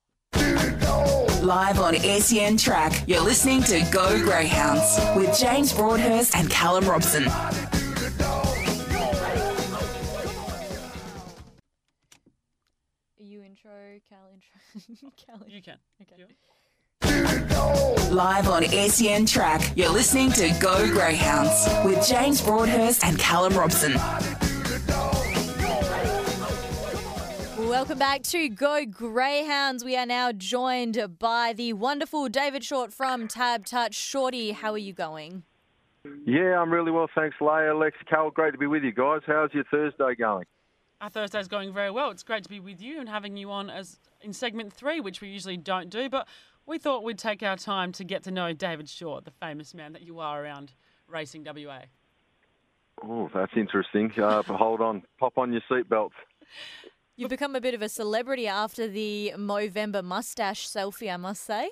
[1.00, 1.26] Go!
[1.42, 7.24] Live on SEN Track, you're listening to Go Greyhounds with James Broadhurst and Callum Robson.
[13.18, 13.70] You intro,
[14.08, 15.10] Cal intro.
[15.26, 15.78] Cal You can.
[16.02, 16.24] Okay.
[18.10, 23.94] Live on SEN Track, you're listening to Go Greyhounds with James Broadhurst and Callum Robson.
[27.70, 29.84] Welcome back to Go Greyhounds.
[29.84, 33.94] We are now joined by the wonderful David Short from TABtouch.
[33.94, 35.44] Shorty, how are you going?
[36.26, 38.32] Yeah, I'm really well, thanks, Leia, Lex, Cal.
[38.32, 39.20] Great to be with you guys.
[39.24, 40.46] How's your Thursday going?
[41.00, 42.10] Our Thursday's going very well.
[42.10, 45.20] It's great to be with you and having you on as in segment three, which
[45.20, 46.26] we usually don't do, but
[46.66, 49.92] we thought we'd take our time to get to know David Short, the famous man
[49.92, 50.72] that you are around
[51.06, 51.82] racing WA.
[53.00, 54.10] Oh, that's interesting.
[54.20, 56.10] Uh, hold on, pop on your seatbelts.
[57.20, 61.68] You've become a bit of a celebrity after the Movember mustache selfie, I must say.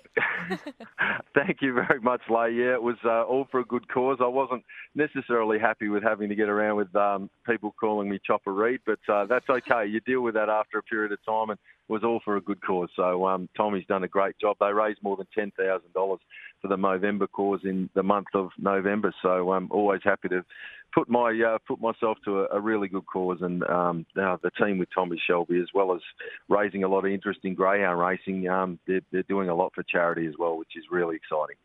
[1.34, 2.52] Thank you very much, Leigh.
[2.52, 4.18] Yeah, it was uh, all for a good cause.
[4.20, 4.62] I wasn't
[4.94, 8.98] necessarily happy with having to get around with um, people calling me Chopper Read, but
[9.08, 9.86] uh, that's okay.
[9.86, 11.58] You deal with that after a period of time, and
[11.88, 12.90] it was all for a good cause.
[12.94, 14.58] So um, Tommy's done a great job.
[14.60, 16.20] They raised more than ten thousand dollars
[16.60, 19.14] for the Movember cause in the month of November.
[19.22, 20.44] So I'm always happy to
[20.92, 24.78] put my uh, put myself to a, a, really good cause, and um, the team
[24.78, 26.00] with Tommy Shelby, as well as
[26.48, 29.82] raising a lot of interest in greyhound racing, um, they're, they're doing a lot for
[29.82, 31.56] charity as well, which is really exciting.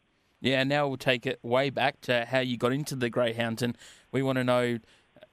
[0.42, 3.62] Yeah, and now we'll take it way back to how you got into the greyhounds,
[3.62, 3.78] and
[4.12, 4.80] we want to know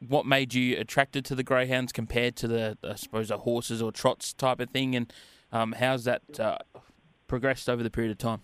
[0.06, 3.92] what made you attracted to the greyhounds compared to the, I suppose, the horses or
[3.92, 5.12] trots type of thing, and
[5.52, 6.58] um, how's that uh,
[7.26, 8.42] progressed over the period of time?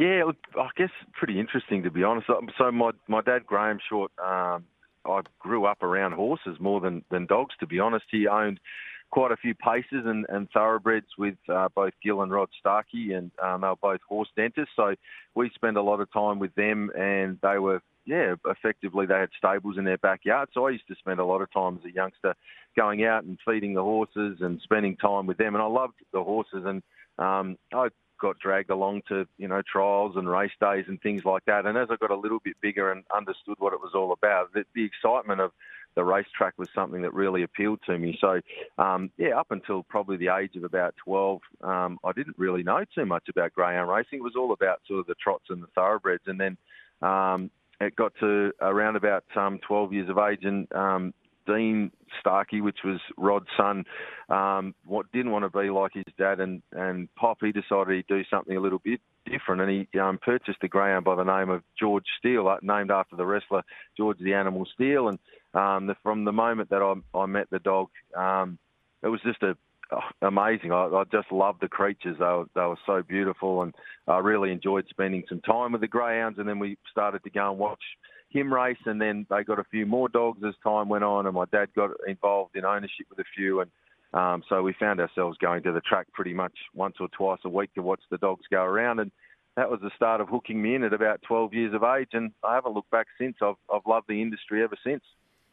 [0.00, 2.26] Yeah, look, I guess pretty interesting to be honest.
[2.56, 4.64] So my my dad Graham Short, um,
[5.04, 7.54] I grew up around horses more than than dogs.
[7.60, 8.60] To be honest, he owned
[9.10, 13.30] quite a few paces and, and thoroughbreds with uh, both Gil and Rod Starkey, and
[13.42, 14.72] um, they were both horse dentists.
[14.74, 14.94] So
[15.34, 19.28] we spent a lot of time with them, and they were yeah, effectively they had
[19.36, 20.48] stables in their backyard.
[20.54, 22.34] So I used to spend a lot of time as a youngster
[22.74, 25.54] going out and feeding the horses and spending time with them.
[25.54, 26.82] And I loved the horses, and
[27.18, 27.88] um, I
[28.20, 31.66] got dragged along to you know trials and race days and things like that.
[31.66, 34.52] And as I got a little bit bigger and understood what it was all about,
[34.52, 35.52] the, the excitement of
[35.96, 38.16] the racetrack was something that really appealed to me.
[38.20, 38.40] So,
[38.78, 42.84] um, yeah, up until probably the age of about 12, um, I didn't really know
[42.94, 44.20] too much about greyhound racing.
[44.20, 46.22] It was all about sort of the trots and the thoroughbreds.
[46.26, 46.56] And then
[47.02, 51.14] um, it got to around about um, 12 years of age, and um,
[51.46, 53.84] Dean Starkey, which was Rod's son,
[54.28, 58.06] um, what didn't want to be like his dad, and and Pop he decided he'd
[58.06, 61.50] do something a little bit different, and he um, purchased a greyhound by the name
[61.50, 63.62] of George Steele, uh, named after the wrestler
[63.96, 65.18] George the Animal Steele, and
[65.54, 68.58] um, the, from the moment that I, I met the dog, um,
[69.02, 69.56] it was just a
[69.92, 70.72] oh, amazing.
[70.72, 72.16] I, I just loved the creatures.
[72.18, 73.74] They were, they were so beautiful, and
[74.06, 76.38] I really enjoyed spending some time with the greyhounds.
[76.38, 77.82] And then we started to go and watch
[78.30, 81.34] him race, and then they got a few more dogs as time went on, and
[81.34, 83.70] my dad got involved in ownership with a few, and
[84.12, 87.48] um, so we found ourselves going to the track pretty much once or twice a
[87.48, 89.10] week to watch the dogs go around, and
[89.56, 92.32] that was the start of hooking me in at about 12 years of age, and
[92.44, 93.36] I haven't looked back since.
[93.42, 95.02] I've, I've loved the industry ever since.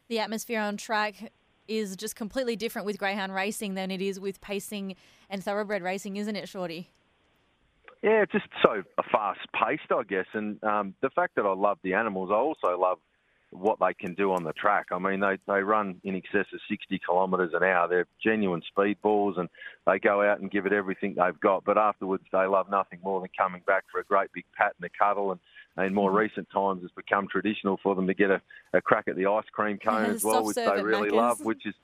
[0.08, 1.30] The atmosphere on track
[1.68, 4.96] is just completely different with greyhound racing than it is with pacing
[5.28, 6.90] and thoroughbred racing, isn't it, Shorty?
[8.02, 10.26] Yeah, just so fast paced, I guess.
[10.32, 12.98] And um, the fact that I love the animals, I also love
[13.50, 14.86] what they can do on the track.
[14.92, 17.88] I mean, they, they run in excess of 60 kilometres an hour.
[17.88, 19.48] They're genuine speedballs and
[19.86, 21.64] they go out and give it everything they've got.
[21.64, 24.90] But afterwards, they love nothing more than coming back for a great big pat and
[24.90, 25.32] a cuddle.
[25.32, 25.40] And
[25.86, 26.18] in more mm-hmm.
[26.18, 28.40] recent times, it's become traditional for them to get a,
[28.74, 31.74] a crack at the ice cream cone as well, which they really love, which is,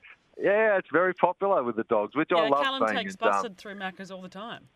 [0.41, 2.63] yeah, it's very popular with the dogs, which yeah, I love.
[2.63, 4.69] Callum takes Buster um, through Macca's all the time.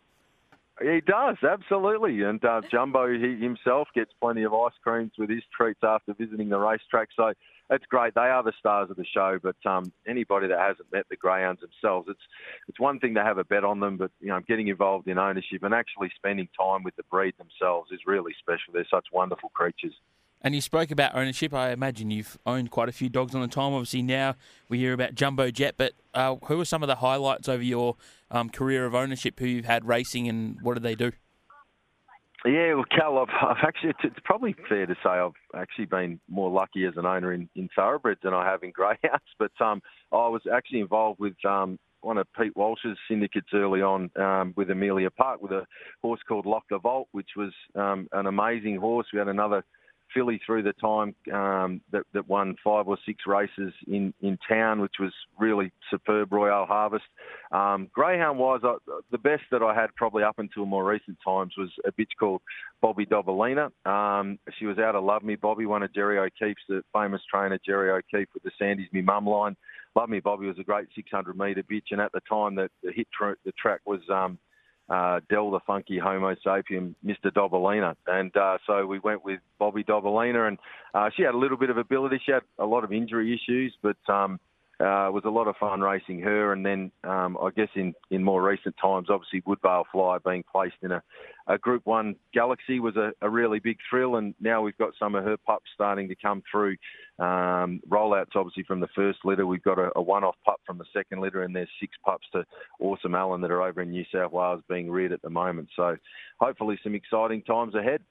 [0.80, 2.22] He does, absolutely.
[2.22, 6.48] And uh, Jumbo he himself gets plenty of ice creams with his treats after visiting
[6.48, 7.08] the racetrack.
[7.16, 7.32] So
[7.70, 8.14] it's great.
[8.14, 9.38] They are the stars of the show.
[9.42, 12.20] But um, anybody that hasn't met the greyhounds themselves, it's
[12.68, 15.18] it's one thing to have a bet on them, but you know, getting involved in
[15.18, 18.72] ownership and actually spending time with the breed themselves is really special.
[18.72, 19.94] They're such wonderful creatures.
[20.40, 21.52] And you spoke about ownership.
[21.52, 23.72] I imagine you've owned quite a few dogs on the time.
[23.72, 24.36] Obviously, now
[24.68, 25.74] we hear about Jumbo Jet.
[25.76, 27.96] But uh, who are some of the highlights over your
[28.30, 29.38] um, career of ownership?
[29.38, 31.12] Who you've had racing, and what do they do?
[32.44, 36.50] Yeah, well, Cal, I've, I've actually it's probably fair to say I've actually been more
[36.50, 39.24] lucky as an owner in, in thoroughbreds than I have in greyhounds.
[39.38, 39.80] But um,
[40.12, 44.70] I was actually involved with um, one of Pete Walsh's syndicates early on um, with
[44.70, 45.66] Amelia Park with a
[46.02, 49.06] horse called Lock the Vault, which was um, an amazing horse.
[49.12, 49.64] We had another
[50.14, 54.80] filly through the time um, that, that won five or six races in, in town,
[54.80, 56.32] which was really superb.
[56.32, 57.04] Royale Harvest.
[57.52, 58.74] Um, greyhound wise, uh,
[59.10, 62.42] the best that I had probably up until more recent times was a bitch called
[62.80, 63.70] Bobby Dobalina.
[63.86, 67.58] Um, she was out of Love Me Bobby, one of Jerry O'Keefe's, the famous trainer
[67.64, 69.56] Jerry O'Keefe with the Sandy's Me Mum line.
[69.94, 72.92] Love Me Bobby was a great 600 metre bitch, and at the time that the
[72.92, 74.38] hit tra- the track was um,
[74.88, 77.30] uh, Del the Funky Homo Sapien, Mr.
[77.32, 77.94] Dobalina.
[78.06, 80.58] And uh, so we went with Bobby Dobalina, and
[80.94, 82.20] uh, she had a little bit of ability.
[82.24, 84.40] She had a lot of injury issues, but um,
[84.80, 86.52] uh, it was a lot of fun racing her.
[86.52, 90.76] And then um, I guess in, in more recent times, obviously Woodvale Fly being placed
[90.82, 91.02] in a,
[91.48, 94.16] a Group 1 Galaxy was a, a really big thrill.
[94.16, 96.76] And now we've got some of her pups starting to come through.
[97.18, 99.46] Um, rollouts obviously from the first litter.
[99.46, 102.44] We've got a, a one-off pup from the second litter, and there's six pups to
[102.78, 105.70] Awesome Allen that are over in New South Wales being reared at the moment.
[105.74, 105.96] So
[106.38, 108.02] hopefully some exciting times ahead.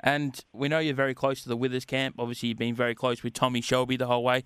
[0.00, 2.16] And we know you're very close to the Withers camp.
[2.18, 4.42] Obviously, you've been very close with Tommy Shelby the whole way.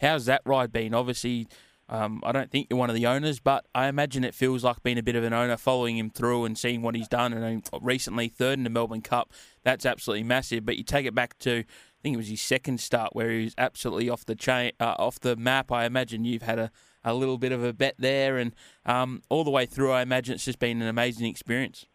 [0.00, 0.94] How's that ride been?
[0.94, 1.48] Obviously,
[1.88, 4.82] um, I don't think you're one of the owners, but I imagine it feels like
[4.82, 7.32] being a bit of an owner, following him through and seeing what he's done.
[7.32, 9.32] And recently, third in the Melbourne Cup,
[9.64, 10.66] that's absolutely massive.
[10.66, 11.64] But you take it back to
[11.98, 14.94] I think it was his second start where he was absolutely off the chain, uh,
[14.98, 15.72] off the map.
[15.72, 16.70] I imagine you've had a,
[17.02, 18.54] a little bit of a bet there, and
[18.86, 21.86] um, all the way through, I imagine it's just been an amazing experience.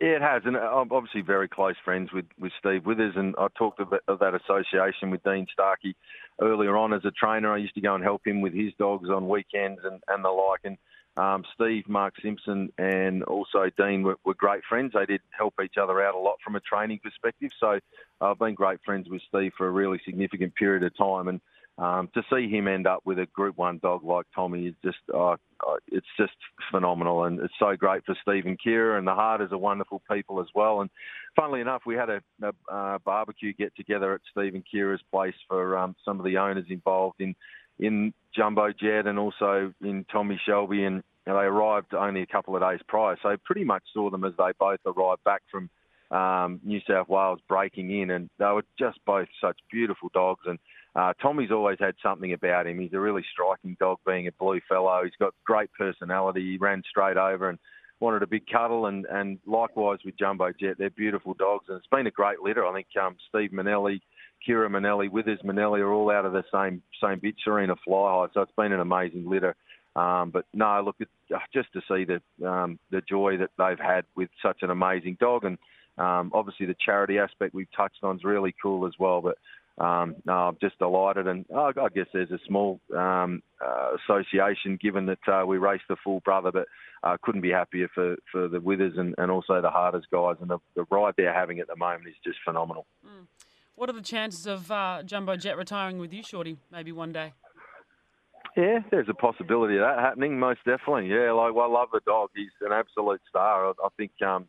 [0.00, 3.48] Yeah, it has, and I'm obviously very close friends with, with Steve Withers, and I
[3.56, 5.96] talked of, of that association with Dean Starkey
[6.40, 7.52] earlier on as a trainer.
[7.52, 10.28] I used to go and help him with his dogs on weekends and, and the
[10.28, 10.78] like, and
[11.16, 14.92] um, Steve, Mark Simpson, and also Dean were, were, great friends.
[14.94, 17.50] They did help each other out a lot from a training perspective.
[17.58, 17.80] So
[18.20, 21.26] I've been great friends with Steve for a really significant period of time.
[21.26, 21.40] And
[21.78, 24.98] um, to see him end up with a Group One dog like Tommy is just
[25.14, 25.32] uh,
[25.66, 26.32] uh, it's just
[26.70, 28.98] phenomenal, and it's so great for Steve and Kira.
[28.98, 30.80] And the Harders are wonderful people as well.
[30.80, 30.90] And
[31.36, 35.34] funnily enough, we had a, a uh, barbecue get together at Steve and Kira's place
[35.46, 37.34] for um, some of the owners involved in
[37.78, 42.26] in Jumbo Jet and also in Tommy Shelby, and you know, they arrived only a
[42.26, 43.16] couple of days prior.
[43.22, 45.70] So pretty much saw them as they both arrived back from
[46.10, 50.40] um, New South Wales breaking in, and they were just both such beautiful dogs.
[50.46, 50.58] And
[50.98, 52.80] uh, Tommy's always had something about him.
[52.80, 55.02] He's a really striking dog, being a blue fellow.
[55.04, 56.40] He's got great personality.
[56.40, 57.58] He ran straight over and
[58.00, 61.86] wanted a big cuddle, and, and likewise with Jumbo Jet, they're beautiful dogs, and it's
[61.86, 62.66] been a great litter.
[62.66, 64.00] I think um, Steve Manelli,
[64.46, 68.32] Kira Manelli, Withers Manelli are all out of the same same bit, Serena Fly High,
[68.34, 69.54] so it's been an amazing litter.
[69.94, 73.78] Um, but no, look, it, uh, just to see the um, the joy that they've
[73.78, 75.58] had with such an amazing dog, and
[75.96, 79.20] um, obviously the charity aspect we've touched on is really cool as well.
[79.20, 79.38] But
[79.78, 84.78] um, no, I'm just delighted, and oh, I guess there's a small um, uh, association
[84.80, 86.66] given that uh, we raced the full brother, but
[87.04, 90.50] uh, couldn't be happier for, for the Withers and, and also the Harders guys, and
[90.50, 92.86] the, the ride they're having at the moment is just phenomenal.
[93.06, 93.26] Mm.
[93.76, 97.34] What are the chances of uh, Jumbo Jet retiring with you, Shorty, maybe one day?
[98.56, 101.08] Yeah, there's a possibility of that happening, most definitely.
[101.08, 102.30] Yeah, like well, I love the dog.
[102.34, 103.68] He's an absolute star.
[103.68, 104.46] I, I think um,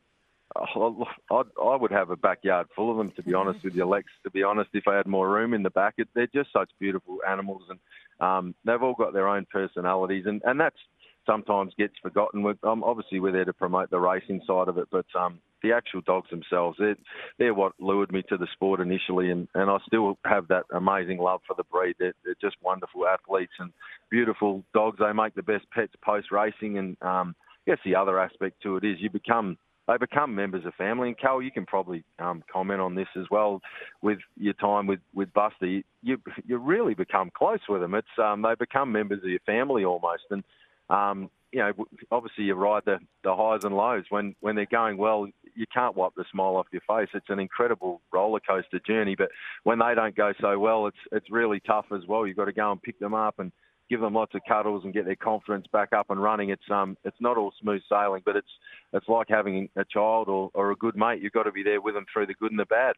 [0.56, 4.08] I, I would have a backyard full of them, to be honest with you, Lex.
[4.24, 6.72] To be honest, if I had more room in the back, it, they're just such
[6.80, 7.80] beautiful animals, and
[8.20, 10.78] um, they've all got their own personalities, and, and that's
[11.26, 12.42] sometimes gets forgotten.
[12.42, 15.74] We're, um, obviously, we're there to promote the racing side of it, but um, the
[15.74, 16.96] actual dogs themselves, they're,
[17.38, 21.20] they're what lured me to the sport initially, and, and I still have that amazing
[21.20, 21.96] love for the breed.
[22.00, 23.72] They're, they're just wonderful athletes and
[24.10, 24.98] beautiful dogs.
[25.00, 27.36] They make the best pets post racing, and um,
[27.68, 29.58] I guess the other aspect to it is you become
[29.90, 31.08] they become members of family.
[31.08, 33.60] And Cal, you can probably um, comment on this as well.
[34.02, 37.96] With your time with with Buster, you you really become close with them.
[37.96, 40.44] It's um, they become members of your family almost, and
[40.90, 41.74] um, you know,
[42.12, 44.04] obviously you ride the, the highs and lows.
[44.10, 47.10] When when they're going well, you can't wipe the smile off your face.
[47.16, 49.16] It's an incredible roller coaster journey.
[49.16, 49.30] But
[49.64, 52.28] when they don't go so well, it's it's really tough as well.
[52.28, 53.52] You've got to go and pick them up and
[53.90, 56.50] give them lots of cuddles and get their confidence back up and running.
[56.50, 58.52] It's um it's not all smooth sailing, but it's
[58.94, 61.22] it's like having a child or, or a good mate.
[61.22, 62.96] You've got to be there with them through the good and the bad.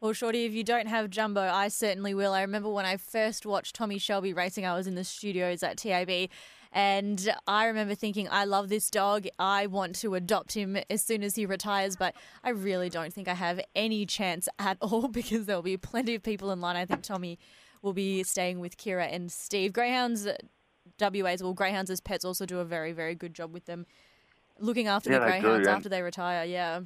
[0.00, 2.34] Well, Shorty, if you don't have Jumbo, I certainly will.
[2.34, 5.78] I remember when I first watched Tommy Shelby racing, I was in the studios at
[5.78, 6.28] TAB
[6.70, 9.26] and I remember thinking, I love this dog.
[9.38, 13.28] I want to adopt him as soon as he retires, but I really don't think
[13.28, 16.76] I have any chance at all because there'll be plenty of people in line.
[16.76, 17.38] I think Tommy
[17.86, 19.72] will be staying with Kira and Steve.
[19.72, 20.28] Greyhounds,
[21.00, 23.86] WAs, well, Greyhounds as pets also do a very, very good job with them,
[24.58, 26.44] looking after yeah, the Greyhounds do, after they retire.
[26.44, 26.80] Yeah.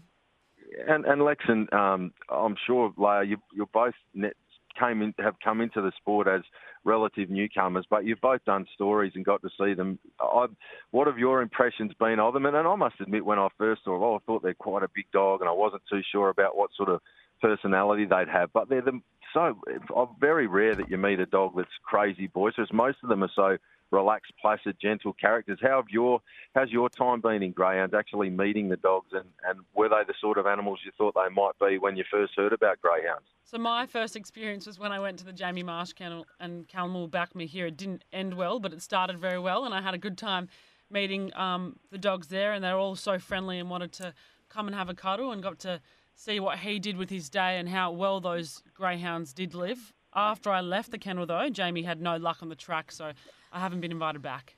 [0.86, 4.34] And and Lex and um, I'm sure Leia, you, you're both net
[4.78, 6.42] came in, have come into the sport as
[6.84, 9.98] relative newcomers, but you've both done stories and got to see them.
[10.20, 10.46] I,
[10.92, 12.46] what have your impressions been of them?
[12.46, 14.84] And, and I must admit, when I first saw them, oh, I thought they're quite
[14.84, 17.00] a big dog, and I wasn't too sure about what sort of
[17.42, 18.52] personality they'd have.
[18.52, 19.00] But they're the,
[19.32, 19.56] so
[20.20, 22.70] very rare that you meet a dog that's crazy boisterous.
[22.72, 23.56] Most of them are so
[23.90, 25.58] relaxed, placid, gentle characters.
[25.60, 26.20] How have your
[26.54, 27.94] how's your time been in greyhounds?
[27.94, 31.32] Actually meeting the dogs, and, and were they the sort of animals you thought they
[31.34, 33.24] might be when you first heard about greyhounds?
[33.44, 36.94] So my first experience was when I went to the Jamie Marsh kennel, and Callum
[36.94, 37.66] will back me here.
[37.66, 40.48] It didn't end well, but it started very well, and I had a good time
[40.90, 44.14] meeting um, the dogs there, and they're all so friendly and wanted to
[44.48, 45.80] come and have a cuddle, and got to
[46.20, 49.94] see what he did with his day and how well those greyhounds did live.
[50.14, 53.12] After I left the kennel, though, Jamie had no luck on the track, so
[53.52, 54.56] I haven't been invited back.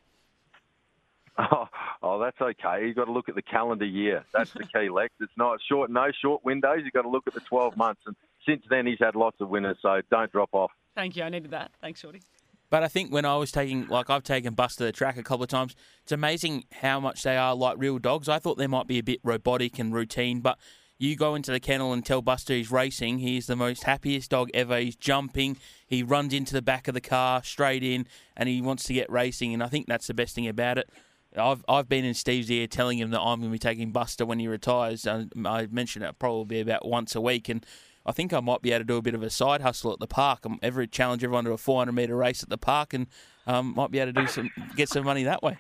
[1.38, 1.68] Oh,
[2.03, 2.87] oh, that's okay.
[2.87, 4.25] You've got to look at the calendar year.
[4.35, 5.14] That's the key, Lex.
[5.20, 6.81] It's not short, no short windows.
[6.85, 8.03] You've got to look at the 12 months.
[8.07, 10.72] And since then, he's had lots of winners, so don't drop off.
[10.94, 11.22] Thank you.
[11.22, 11.70] I needed that.
[11.81, 12.22] Thanks, Shorty.
[12.70, 15.22] But I think when I was taking, like I've taken Buster to the track a
[15.22, 18.29] couple of times, it's amazing how much they are like real dogs.
[18.29, 20.59] I thought they might be a bit robotic and routine, but
[20.98, 23.18] you go into the kennel and tell Buster he's racing.
[23.18, 24.78] He's the most happiest dog ever.
[24.78, 25.57] He's jumping.
[25.87, 29.11] He runs into the back of the car straight in, and he wants to get
[29.11, 29.52] racing.
[29.52, 30.88] And I think that's the best thing about it.
[31.37, 34.26] I've I've been in Steve's ear telling him that I'm going to be taking Buster
[34.26, 35.07] when he retires.
[35.07, 35.26] I
[35.70, 37.64] mentioned it probably about once a week, and
[38.05, 39.98] I think I might be able to do a bit of a side hustle at
[39.98, 40.40] the park.
[40.44, 43.07] I'm ever challenge everyone to a 400 metre race at the park, and
[43.46, 45.59] um, might be able to do some get some money that way.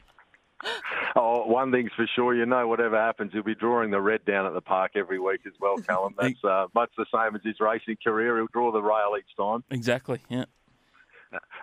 [1.14, 4.46] Oh, one thing's for sure, you know, whatever happens, he'll be drawing the red down
[4.46, 6.14] at the park every week as well, Callum.
[6.20, 8.36] That's uh, much the same as his racing career.
[8.36, 9.64] He'll draw the rail each time.
[9.70, 10.44] Exactly, yeah.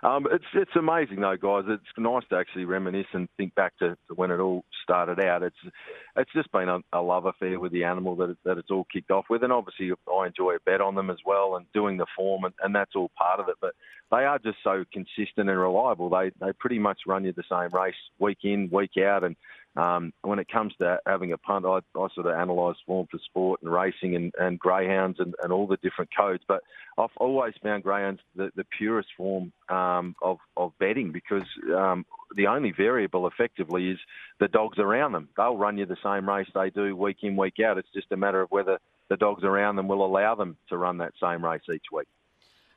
[0.02, 1.64] Um, it's it's amazing though, guys.
[1.68, 5.42] It's nice to actually reminisce and think back to, to when it all started out.
[5.42, 5.56] It's
[6.16, 8.86] it's just been a, a, love affair with the animal that it, that it's all
[8.92, 11.98] kicked off with, and obviously I enjoy a bet on them as well, and doing
[11.98, 13.56] the form, and, and that's all part of it.
[13.60, 13.74] But
[14.10, 16.08] they are just so consistent and reliable.
[16.08, 19.36] They they pretty much run you the same race week in, week out, and
[19.76, 23.18] um, when it comes to having a punt, I, I sort of analyse form for
[23.18, 26.42] sport and racing and, and greyhounds and, and all the different codes.
[26.46, 26.62] But
[26.98, 32.04] I've always found greyhounds the, the purest form um, of, of betting because um,
[32.36, 33.98] the only variable effectively is
[34.40, 35.28] the dogs around them.
[35.36, 37.78] They'll run you the same race they do week in, week out.
[37.78, 38.78] It's just a matter of whether
[39.08, 42.06] the dogs around them will allow them to run that same race each week.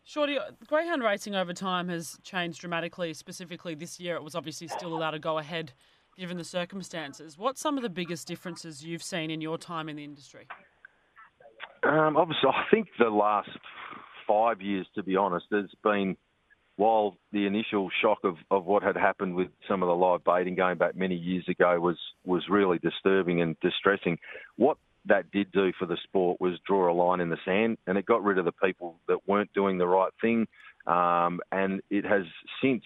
[0.06, 3.14] Shorty, greyhound racing over time has changed dramatically.
[3.14, 5.72] Specifically, this year it was obviously still allowed to go ahead
[6.18, 7.38] given the circumstances.
[7.38, 10.48] What's some of the biggest differences you've seen in your time in the industry?
[11.84, 13.50] Um, obviously, I think the last
[14.28, 16.16] five years, to be honest, there's been,
[16.78, 20.56] while the initial shock of, of what had happened with some of the live baiting
[20.56, 24.18] going back many years ago was, was really disturbing and distressing,
[24.56, 27.98] what that did do for the sport was draw a line in the sand and
[27.98, 30.48] it got rid of the people that weren't doing the right thing,
[30.88, 32.24] um, and it has
[32.62, 32.84] since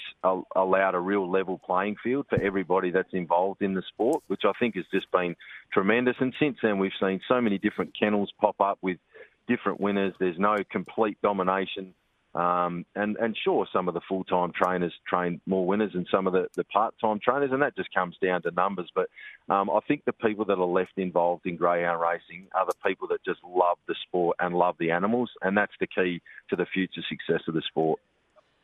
[0.55, 4.51] allowed a real level playing field for everybody that's involved in the sport, which I
[4.59, 5.35] think has just been
[5.73, 6.15] tremendous.
[6.19, 8.97] And since then, we've seen so many different kennels pop up with
[9.47, 10.13] different winners.
[10.19, 11.93] There's no complete domination
[12.37, 16.27] um, and, and sure, some of the full time trainers train more winners than some
[16.27, 18.91] of the, the part time trainers, and that just comes down to numbers.
[18.93, 19.09] But
[19.49, 23.07] um, I think the people that are left involved in greyhound racing are the people
[23.07, 26.21] that just love the sport and love the animals, and that's the key
[26.51, 27.99] to the future success of the sport.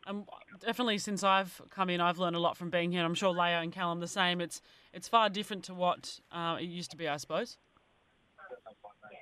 [0.06, 0.26] Um,
[0.60, 3.04] definitely, since I've come in, I've learned a lot from being here.
[3.04, 4.40] I'm sure Leia and Callum the same.
[4.40, 4.62] It's
[4.94, 7.58] it's far different to what uh, it used to be, I suppose.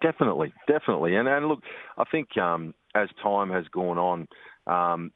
[0.02, 1.62] Definitely, definitely, and and look,
[1.98, 4.28] I think um, as time has gone on,
[4.68, 5.12] um,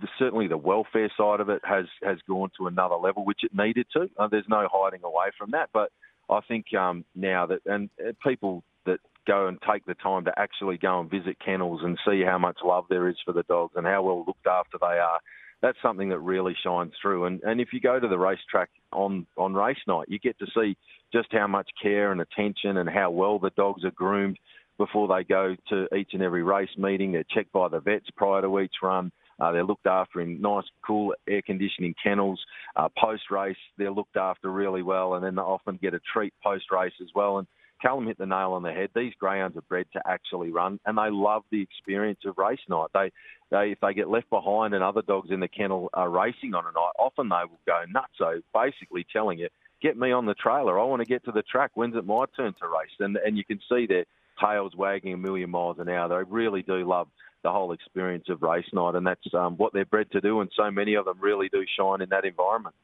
[0.00, 3.54] the, certainly the welfare side of it has has gone to another level, which it
[3.54, 4.08] needed to.
[4.18, 5.70] Uh, there's no hiding away from that.
[5.72, 5.90] But
[6.28, 10.32] I think um, now that and uh, people that go and take the time to
[10.36, 13.74] actually go and visit kennels and see how much love there is for the dogs
[13.76, 15.18] and how well looked after they are.
[15.60, 17.26] That's something that really shines through.
[17.26, 20.46] And and if you go to the racetrack on on race night, you get to
[20.54, 20.76] see
[21.12, 24.38] just how much care and attention and how well the dogs are groomed
[24.78, 27.12] before they go to each and every race meeting.
[27.12, 29.12] They're checked by the vets prior to each run.
[29.40, 32.40] Uh, they're looked after in nice, cool air conditioning kennels.
[32.76, 36.32] Uh, post race, they're looked after really well, and then they often get a treat
[36.42, 37.38] post race as well.
[37.38, 37.46] And
[37.82, 38.90] Callum hit the nail on the head.
[38.94, 42.88] These greyhounds are bred to actually run, and they love the experience of race night.
[42.94, 43.10] They,
[43.50, 46.64] they, if they get left behind and other dogs in the kennel are racing on
[46.64, 48.12] a night, often they will go nuts.
[48.16, 49.48] So basically, telling you,
[49.82, 50.78] get me on the trailer.
[50.78, 51.72] I want to get to the track.
[51.74, 52.94] When's it my turn to race?
[53.00, 54.04] And and you can see their
[54.40, 56.08] tails wagging a million miles an hour.
[56.08, 57.08] They really do love
[57.42, 60.40] the whole experience of race night, and that's um, what they're bred to do.
[60.40, 62.74] And so many of them really do shine in that environment.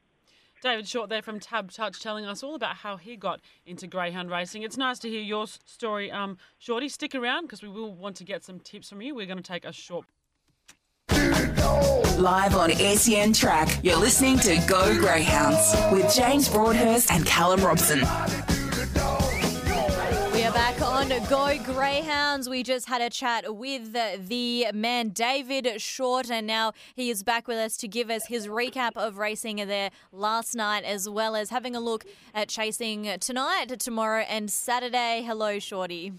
[0.61, 4.63] David Shortte there from TABtouch telling us all about how he got into greyhound racing.
[4.63, 6.89] It's nice to hear your story, um, Shorty.
[6.89, 9.15] Stick around because we will want to get some tips from you.
[9.15, 10.05] We're going to take a short
[12.19, 17.99] Live on SEN Track, you're listening to Go Greyhounds with James Broadhurst and Callum Robson.
[17.99, 18.05] We
[20.43, 22.47] are back on Go Greyhounds.
[22.47, 27.47] We just had a chat with the man David Shortte, and now he is back
[27.47, 31.49] with us to give us his recap of racing there last night, as well as
[31.49, 32.05] having a look
[32.35, 35.23] at chasing tonight, tomorrow, and Saturday.
[35.25, 36.13] Hello, Shorty.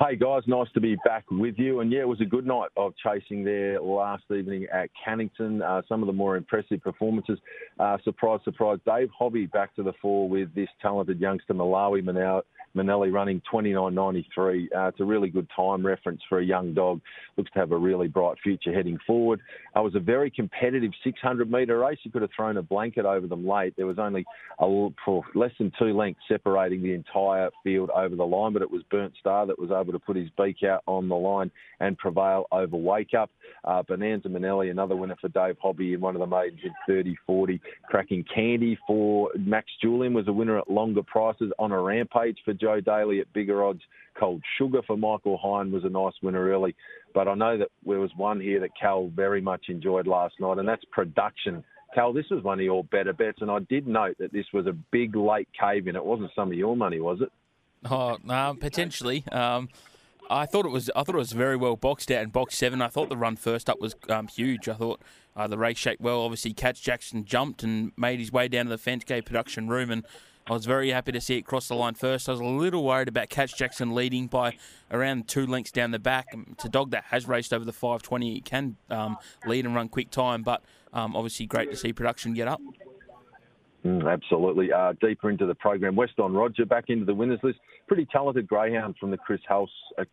[0.00, 1.78] Hey guys, nice to be back with you.
[1.78, 5.62] And yeah, it was a good night of chasing there last evening at Cannington.
[5.62, 7.38] Uh, some of the more impressive performances.
[7.78, 8.80] Uh, surprise, surprise.
[8.84, 12.42] Dave Hobby back to the fore with this talented youngster Malawi Manau.
[12.76, 14.64] Manelli running 29.93.
[14.64, 17.00] Uh, it's a really good time reference for a young dog.
[17.36, 19.40] Looks to have a really bright future heading forward.
[19.74, 21.98] It was a very competitive 600 metre race.
[22.02, 23.74] You could have thrown a blanket over them late.
[23.76, 24.24] There was only
[24.58, 28.82] a less than two lengths separating the entire field over the line, but it was
[28.90, 31.50] Burnt Star that was able to put his beak out on the line
[31.80, 33.30] and prevail over Wake Up.
[33.64, 37.16] Uh, Bonanza Manelli, another winner for Dave Hobby in one of the maidens in 30
[37.26, 37.60] 40.
[37.88, 42.52] Cracking Candy for Max Julian was a winner at longer prices on a rampage for
[42.64, 43.82] Joe Daly at bigger odds.
[44.18, 46.74] Cold Sugar for Michael Hine was a nice winner early.
[47.12, 50.58] But I know that there was one here that Cal very much enjoyed last night,
[50.58, 51.62] and that's Production.
[51.94, 54.66] Cal, this was one of your better bets, and I did note that this was
[54.66, 55.94] a big late cave in.
[55.94, 57.30] It wasn't some of your money, was it?
[57.88, 59.24] Oh, no, potentially.
[59.30, 59.68] Um,
[60.30, 60.90] I thought it was.
[60.96, 62.80] I thought it was very well boxed out in box seven.
[62.80, 64.68] I thought the run first up was um, huge.
[64.68, 65.00] I thought
[65.36, 66.22] uh, the race shaped well.
[66.22, 69.90] Obviously, Catch Jackson jumped and made his way down to the fence gate production room,
[69.90, 70.06] and
[70.46, 72.28] I was very happy to see it cross the line first.
[72.28, 74.58] I was a little worried about Catch Jackson leading by
[74.90, 76.26] around two lengths down the back.
[76.52, 78.36] It's a dog that has raced over the 520.
[78.36, 79.16] It can um,
[79.46, 82.60] lead and run quick time, but um, obviously great to see production get up.
[83.86, 84.70] Mm, absolutely.
[84.70, 87.58] Uh, deeper into the program, West on Roger back into the winners list.
[87.86, 89.70] Pretty talented greyhound from the Chris House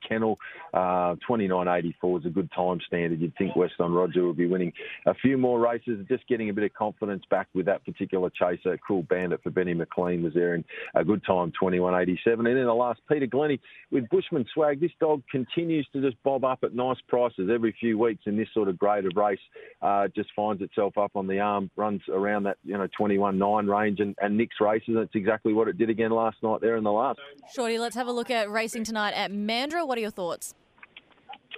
[0.08, 0.38] kennel.
[0.74, 3.20] Uh, 29.84 is a good time standard.
[3.20, 4.74] You'd think West on Roger would be winning
[5.06, 6.06] a few more races.
[6.08, 8.78] Just getting a bit of confidence back with that particular chaser.
[8.86, 10.64] Cool Bandit for Benny McLean was there in
[10.96, 12.18] a good time, 21.87.
[12.26, 13.60] And then the last, Peter Glennie
[13.92, 14.80] with Bushman Swag.
[14.80, 18.48] This dog continues to just bob up at nice prices every few weeks in this
[18.54, 19.40] sort of grade of race.
[19.82, 24.00] Uh, just finds itself up on the arm, runs around that you know 21.9 range
[24.00, 24.96] and, and Nick's races.
[24.96, 27.20] That's exactly what it did again last night there in the last.
[27.62, 29.88] Shorty, let's have a look at racing tonight at Mandurah.
[29.88, 30.56] What are your thoughts?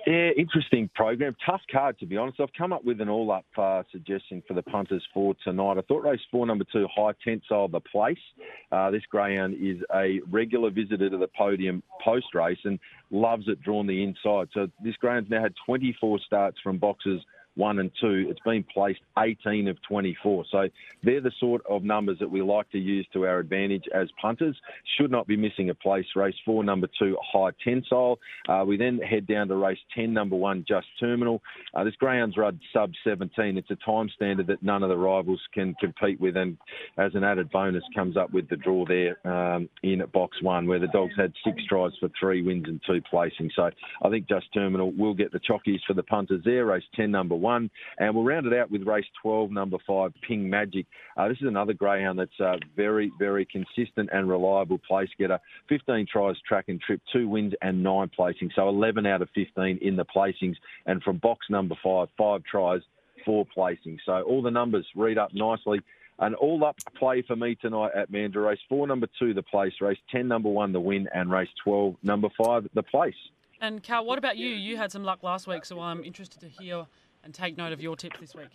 [0.05, 1.33] Yeah, interesting program.
[1.45, 2.41] Tough card, to be honest.
[2.41, 5.77] I've come up with an all up uh, suggestion for the punters for tonight.
[5.77, 8.17] I thought race four, number two, High Tensile, the place.
[8.69, 12.79] Uh, this greyhound is a regular visitor to the podium post race and
[13.09, 14.49] loves it drawn the inside.
[14.53, 17.21] So this greyhound's now had 24 starts from boxes
[17.55, 18.27] one and two.
[18.29, 20.45] It's been placed 18 of 24.
[20.51, 20.69] So
[21.03, 24.55] they're the sort of numbers that we like to use to our advantage as punters.
[24.97, 26.05] Should not be missing a place.
[26.15, 28.19] Race four, number two, High Tensile.
[28.47, 31.41] Uh, we then head down to race 10, number one, Just Terminal.
[31.73, 33.57] Uh, this greyhound's run sub 17.
[33.57, 36.37] It's a time standard that none of the rivals can compete with.
[36.37, 36.57] And
[36.97, 40.79] as an added bonus, comes up with the draw there um, in box one, where
[40.79, 43.51] the dogs had six tries for three wins and two placings.
[43.55, 43.69] So
[44.01, 46.65] I think Just Terminal will get the chockies for the punters there.
[46.65, 47.69] Race 10, number one.
[47.99, 50.87] And we'll round it out with race 12, number five, Ping Magic.
[51.15, 55.37] Uh, this is another greyhound that's uh, very, very consistent and reliable place getter.
[55.69, 58.55] 15 tries, track and trip, two wins and nine placings.
[58.55, 60.55] So 11 out of 15 in the placings.
[60.87, 62.81] And from box number five, five tries,
[63.25, 63.99] four placings.
[64.05, 65.81] So all the numbers read up nicely.
[66.19, 68.49] An all up play for me tonight at Mandurah.
[68.49, 69.73] Race four, number two, the place.
[69.81, 71.07] Race 10, number one, the win.
[71.13, 73.15] And race 12, number five, the place.
[73.63, 74.49] And Cal, what about you?
[74.49, 76.85] You had some luck last week, so I'm interested to hear
[77.23, 78.49] and take note of your tips this week.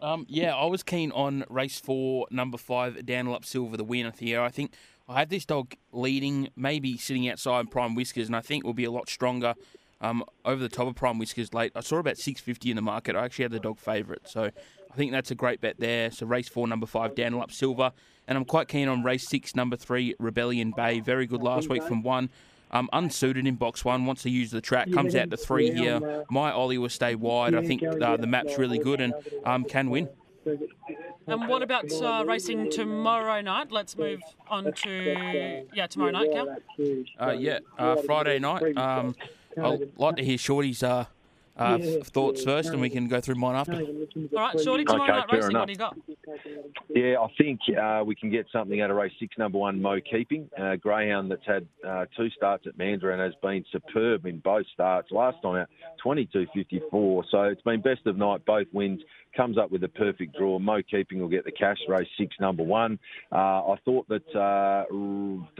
[0.00, 4.16] Um, yeah, I was keen on race four, number five, Dandalup Silver, the win of
[4.16, 4.42] the year.
[4.42, 4.72] I think
[5.08, 8.84] I had this dog leading, maybe sitting outside Prime Whiskers, and I think will be
[8.84, 9.54] a lot stronger
[10.00, 11.72] um, over the top of Prime Whiskers late.
[11.76, 13.14] I saw about 650 in the market.
[13.14, 16.10] I actually had the dog favourite, so I think that's a great bet there.
[16.10, 17.92] So race four, number five, Dandalup Silver,
[18.26, 20.98] and I'm quite keen on race six, number three, Rebellion Bay.
[20.98, 22.28] Very good last week from one.
[22.74, 26.24] Um, unsuited in box one, wants to use the track, comes out to three here.
[26.30, 27.54] My Ollie will stay wide.
[27.54, 29.12] I think uh, the map's really good and
[29.44, 30.08] um, can win.
[31.26, 33.70] And what about uh, racing tomorrow night?
[33.70, 36.56] Let's move on to yeah tomorrow night, Cal.
[37.20, 38.76] Uh, yeah, uh, Friday night.
[38.76, 39.14] Um,
[39.62, 40.82] I'd like to hear Shorty's
[41.58, 43.74] uh, uh, thoughts first, and we can go through mine after.
[43.74, 43.80] All
[44.32, 45.50] right, Shorty, tomorrow Okay, night racing.
[45.50, 45.60] enough.
[45.60, 45.96] What do you got?
[46.88, 49.98] Yeah, I think uh, we can get something out of race six, number one, Mo
[50.10, 50.48] Keeping.
[50.58, 54.66] Uh, Greyhound that's had uh, two starts at Mandurah and has been superb in both
[54.72, 55.10] starts.
[55.10, 55.68] Last time out,
[56.04, 57.24] 22.54.
[57.30, 59.00] So it's been best of night, both wins.
[59.36, 60.58] Comes up with a perfect draw.
[60.58, 61.78] Mo Keeping will get the cash.
[61.88, 62.98] Race six, number one.
[63.30, 63.36] Uh,
[63.72, 64.84] I thought that uh,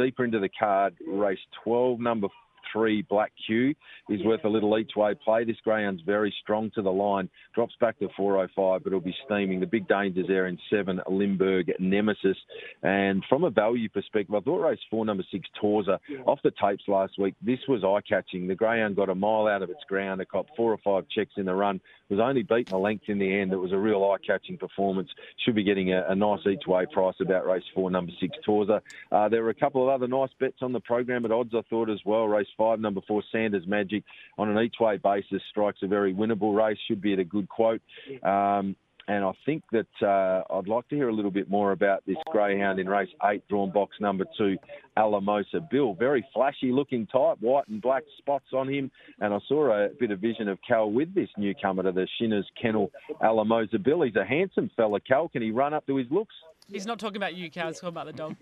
[0.02, 2.28] deeper into the card, race 12, number
[2.72, 3.74] three, Black Q,
[4.08, 5.44] is worth a little each way play.
[5.44, 9.60] This greyhound's very strong to the line, drops back to 405, but it'll be steaming.
[9.60, 12.36] The big dangers there in seven, Limburg Nemesis.
[12.82, 16.84] And from a value perspective, I thought race four, number six, Torza, off the tapes
[16.88, 18.46] last week, this was eye catching.
[18.46, 21.32] The greyhound got a mile out of its ground, a cop four or five checks
[21.36, 23.52] in the run, was only beaten a length in the end.
[23.52, 25.08] It was a real eye catching performance.
[25.44, 28.80] Should be getting a, a nice each way price about race four, number six, Torza.
[29.10, 31.62] Uh, there were a couple of other nice bets on the program at odds, I
[31.68, 32.26] thought, as well.
[32.26, 34.04] Race five, number four, Sanders Magic,
[34.38, 37.48] on an each way basis, strikes a very winnable race, should be at a good
[37.48, 37.82] quote.
[38.22, 38.76] Um,
[39.08, 42.16] and I think that uh, I'd like to hear a little bit more about this
[42.30, 44.56] greyhound in race eight, drawn box number two,
[44.96, 45.94] Alamosa Bill.
[45.94, 48.90] Very flashy looking type, white and black spots on him.
[49.18, 52.46] And I saw a bit of vision of Cal with this newcomer to the Shinners
[52.60, 52.92] Kennel,
[53.22, 54.02] Alamosa Bill.
[54.02, 55.28] He's a handsome fella, Cal.
[55.28, 56.34] Can he run up to his looks?
[56.68, 57.68] He's not talking about you, Cal.
[57.68, 58.36] He's talking about the dog.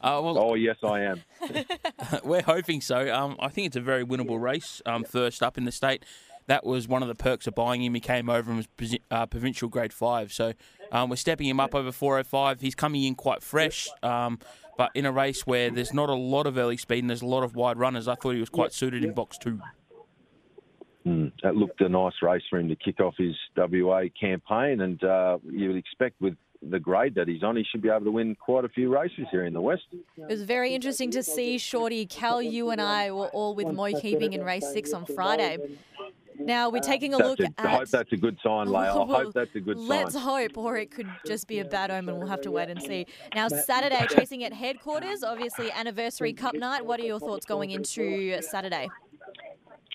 [0.00, 1.22] Uh, well, Oh, yes, I am.
[2.24, 3.12] we're hoping so.
[3.12, 4.80] Um, I think it's a very winnable race.
[4.86, 6.04] Um, first up in the state,
[6.46, 7.94] that was one of the perks of buying him.
[7.94, 10.32] He came over and was uh, provincial grade five.
[10.32, 10.52] So
[10.92, 12.60] um, we're stepping him up over 405.
[12.60, 13.88] He's coming in quite fresh.
[14.02, 14.38] Um,
[14.76, 17.26] but in a race where there's not a lot of early speed and there's a
[17.26, 19.60] lot of wide runners, I thought he was quite suited in box two.
[21.06, 25.02] Mm, that looked a nice race for him to kick off his WA campaign, and
[25.04, 28.10] uh, you would expect with the grade that he's on, he should be able to
[28.10, 29.84] win quite a few races here in the West.
[30.16, 33.92] It was very interesting to see Shorty, Cal, you and I were all with Mo
[34.00, 35.58] keeping in race six on Friday.
[36.38, 37.54] Now we're uh, taking a That's look a- at.
[37.58, 38.88] I hope that's a good sign, Leia.
[38.88, 39.88] I hope that's a good sign.
[39.88, 42.18] Let's hope, or it could just be a bad omen.
[42.18, 43.06] We'll have to wait and see.
[43.34, 46.84] Now, Saturday, chasing at headquarters, obviously anniversary cup night.
[46.84, 48.88] What are your thoughts going into Saturday?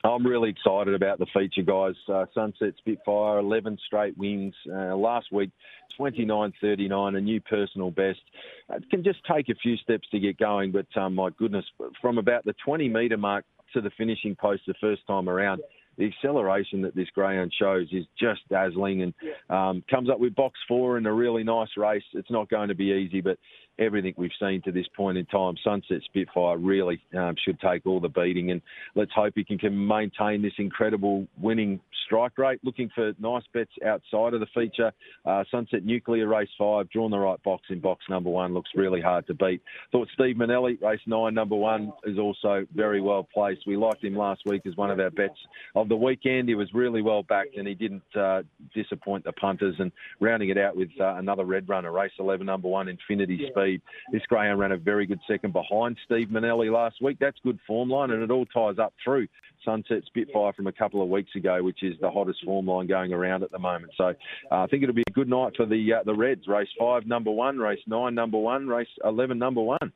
[0.04, 1.95] I'm really excited about the feature, guys.
[2.08, 4.56] Uh, Sunset Spitfire, 11 straight wins.
[4.68, 5.52] Uh, last week,
[5.99, 8.22] 29.39, a new personal best.
[8.70, 11.66] It can just take a few steps to get going, but um, my goodness,
[12.02, 15.62] from about the 20 metre mark to the finishing post the first time around,
[15.97, 19.14] the acceleration that this greyhound shows is just dazzling and
[19.49, 22.04] um, comes up with box four in a really nice race.
[22.14, 23.38] It's not going to be easy, but
[23.80, 27.99] everything we've seen to this point in time, Sunset Spitfire really um, should take all
[27.99, 28.51] the beating.
[28.51, 28.61] And
[28.95, 32.59] let's hope he can, can maintain this incredible winning strike rate.
[32.63, 34.91] Looking for nice bets outside of the feature.
[35.26, 39.01] Uh, Sunset Nuclear race five, drawn the right box in box number one, looks really
[39.01, 39.61] hard to beat.
[39.91, 43.61] Thought Steve Manelli, race nine, number one, is also very well placed.
[43.65, 45.38] We liked him last week as one of our bets
[45.76, 46.49] of the weekend.
[46.49, 48.43] He was really well backed and he didn't uh,
[48.74, 49.76] disappoint the punters.
[49.80, 53.82] And rounding it out with uh, another red runner, race 11, number one, Infinity Speed.
[54.12, 57.18] This greyhound ran a very good second behind Steve Manelli last week.
[57.20, 59.28] That's good form line, and it all ties up through
[59.64, 63.14] Sunset Spitfire from a couple of weeks ago, which is the hottest form line going
[63.14, 63.91] around at the moment.
[63.95, 64.05] So
[64.51, 66.47] uh, I think it'll be a good night for the uh, the Reds.
[66.47, 67.57] Race five, number one.
[67.59, 68.68] Race nine, number one.
[68.68, 69.91] Race eleven, number one.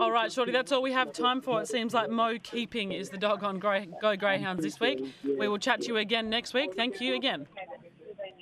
[0.00, 1.62] All right, Shorty, that's all we have time for.
[1.62, 5.02] It seems like Mo Keeping is the dog on Grey, Go Greyhounds this week.
[5.24, 6.74] We will chat to you again next week.
[6.74, 7.46] Thank you again.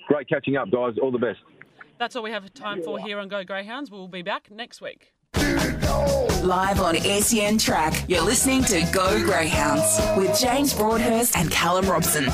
[0.09, 0.95] Great catching up, guys.
[1.01, 1.39] All the best.
[1.99, 3.91] That's all we have time for here on Go Greyhounds.
[3.91, 5.13] We'll be back next week.
[6.43, 12.27] Live on SEN Track, you're listening to Go Greyhounds with James Broadhurst and Callum Robson.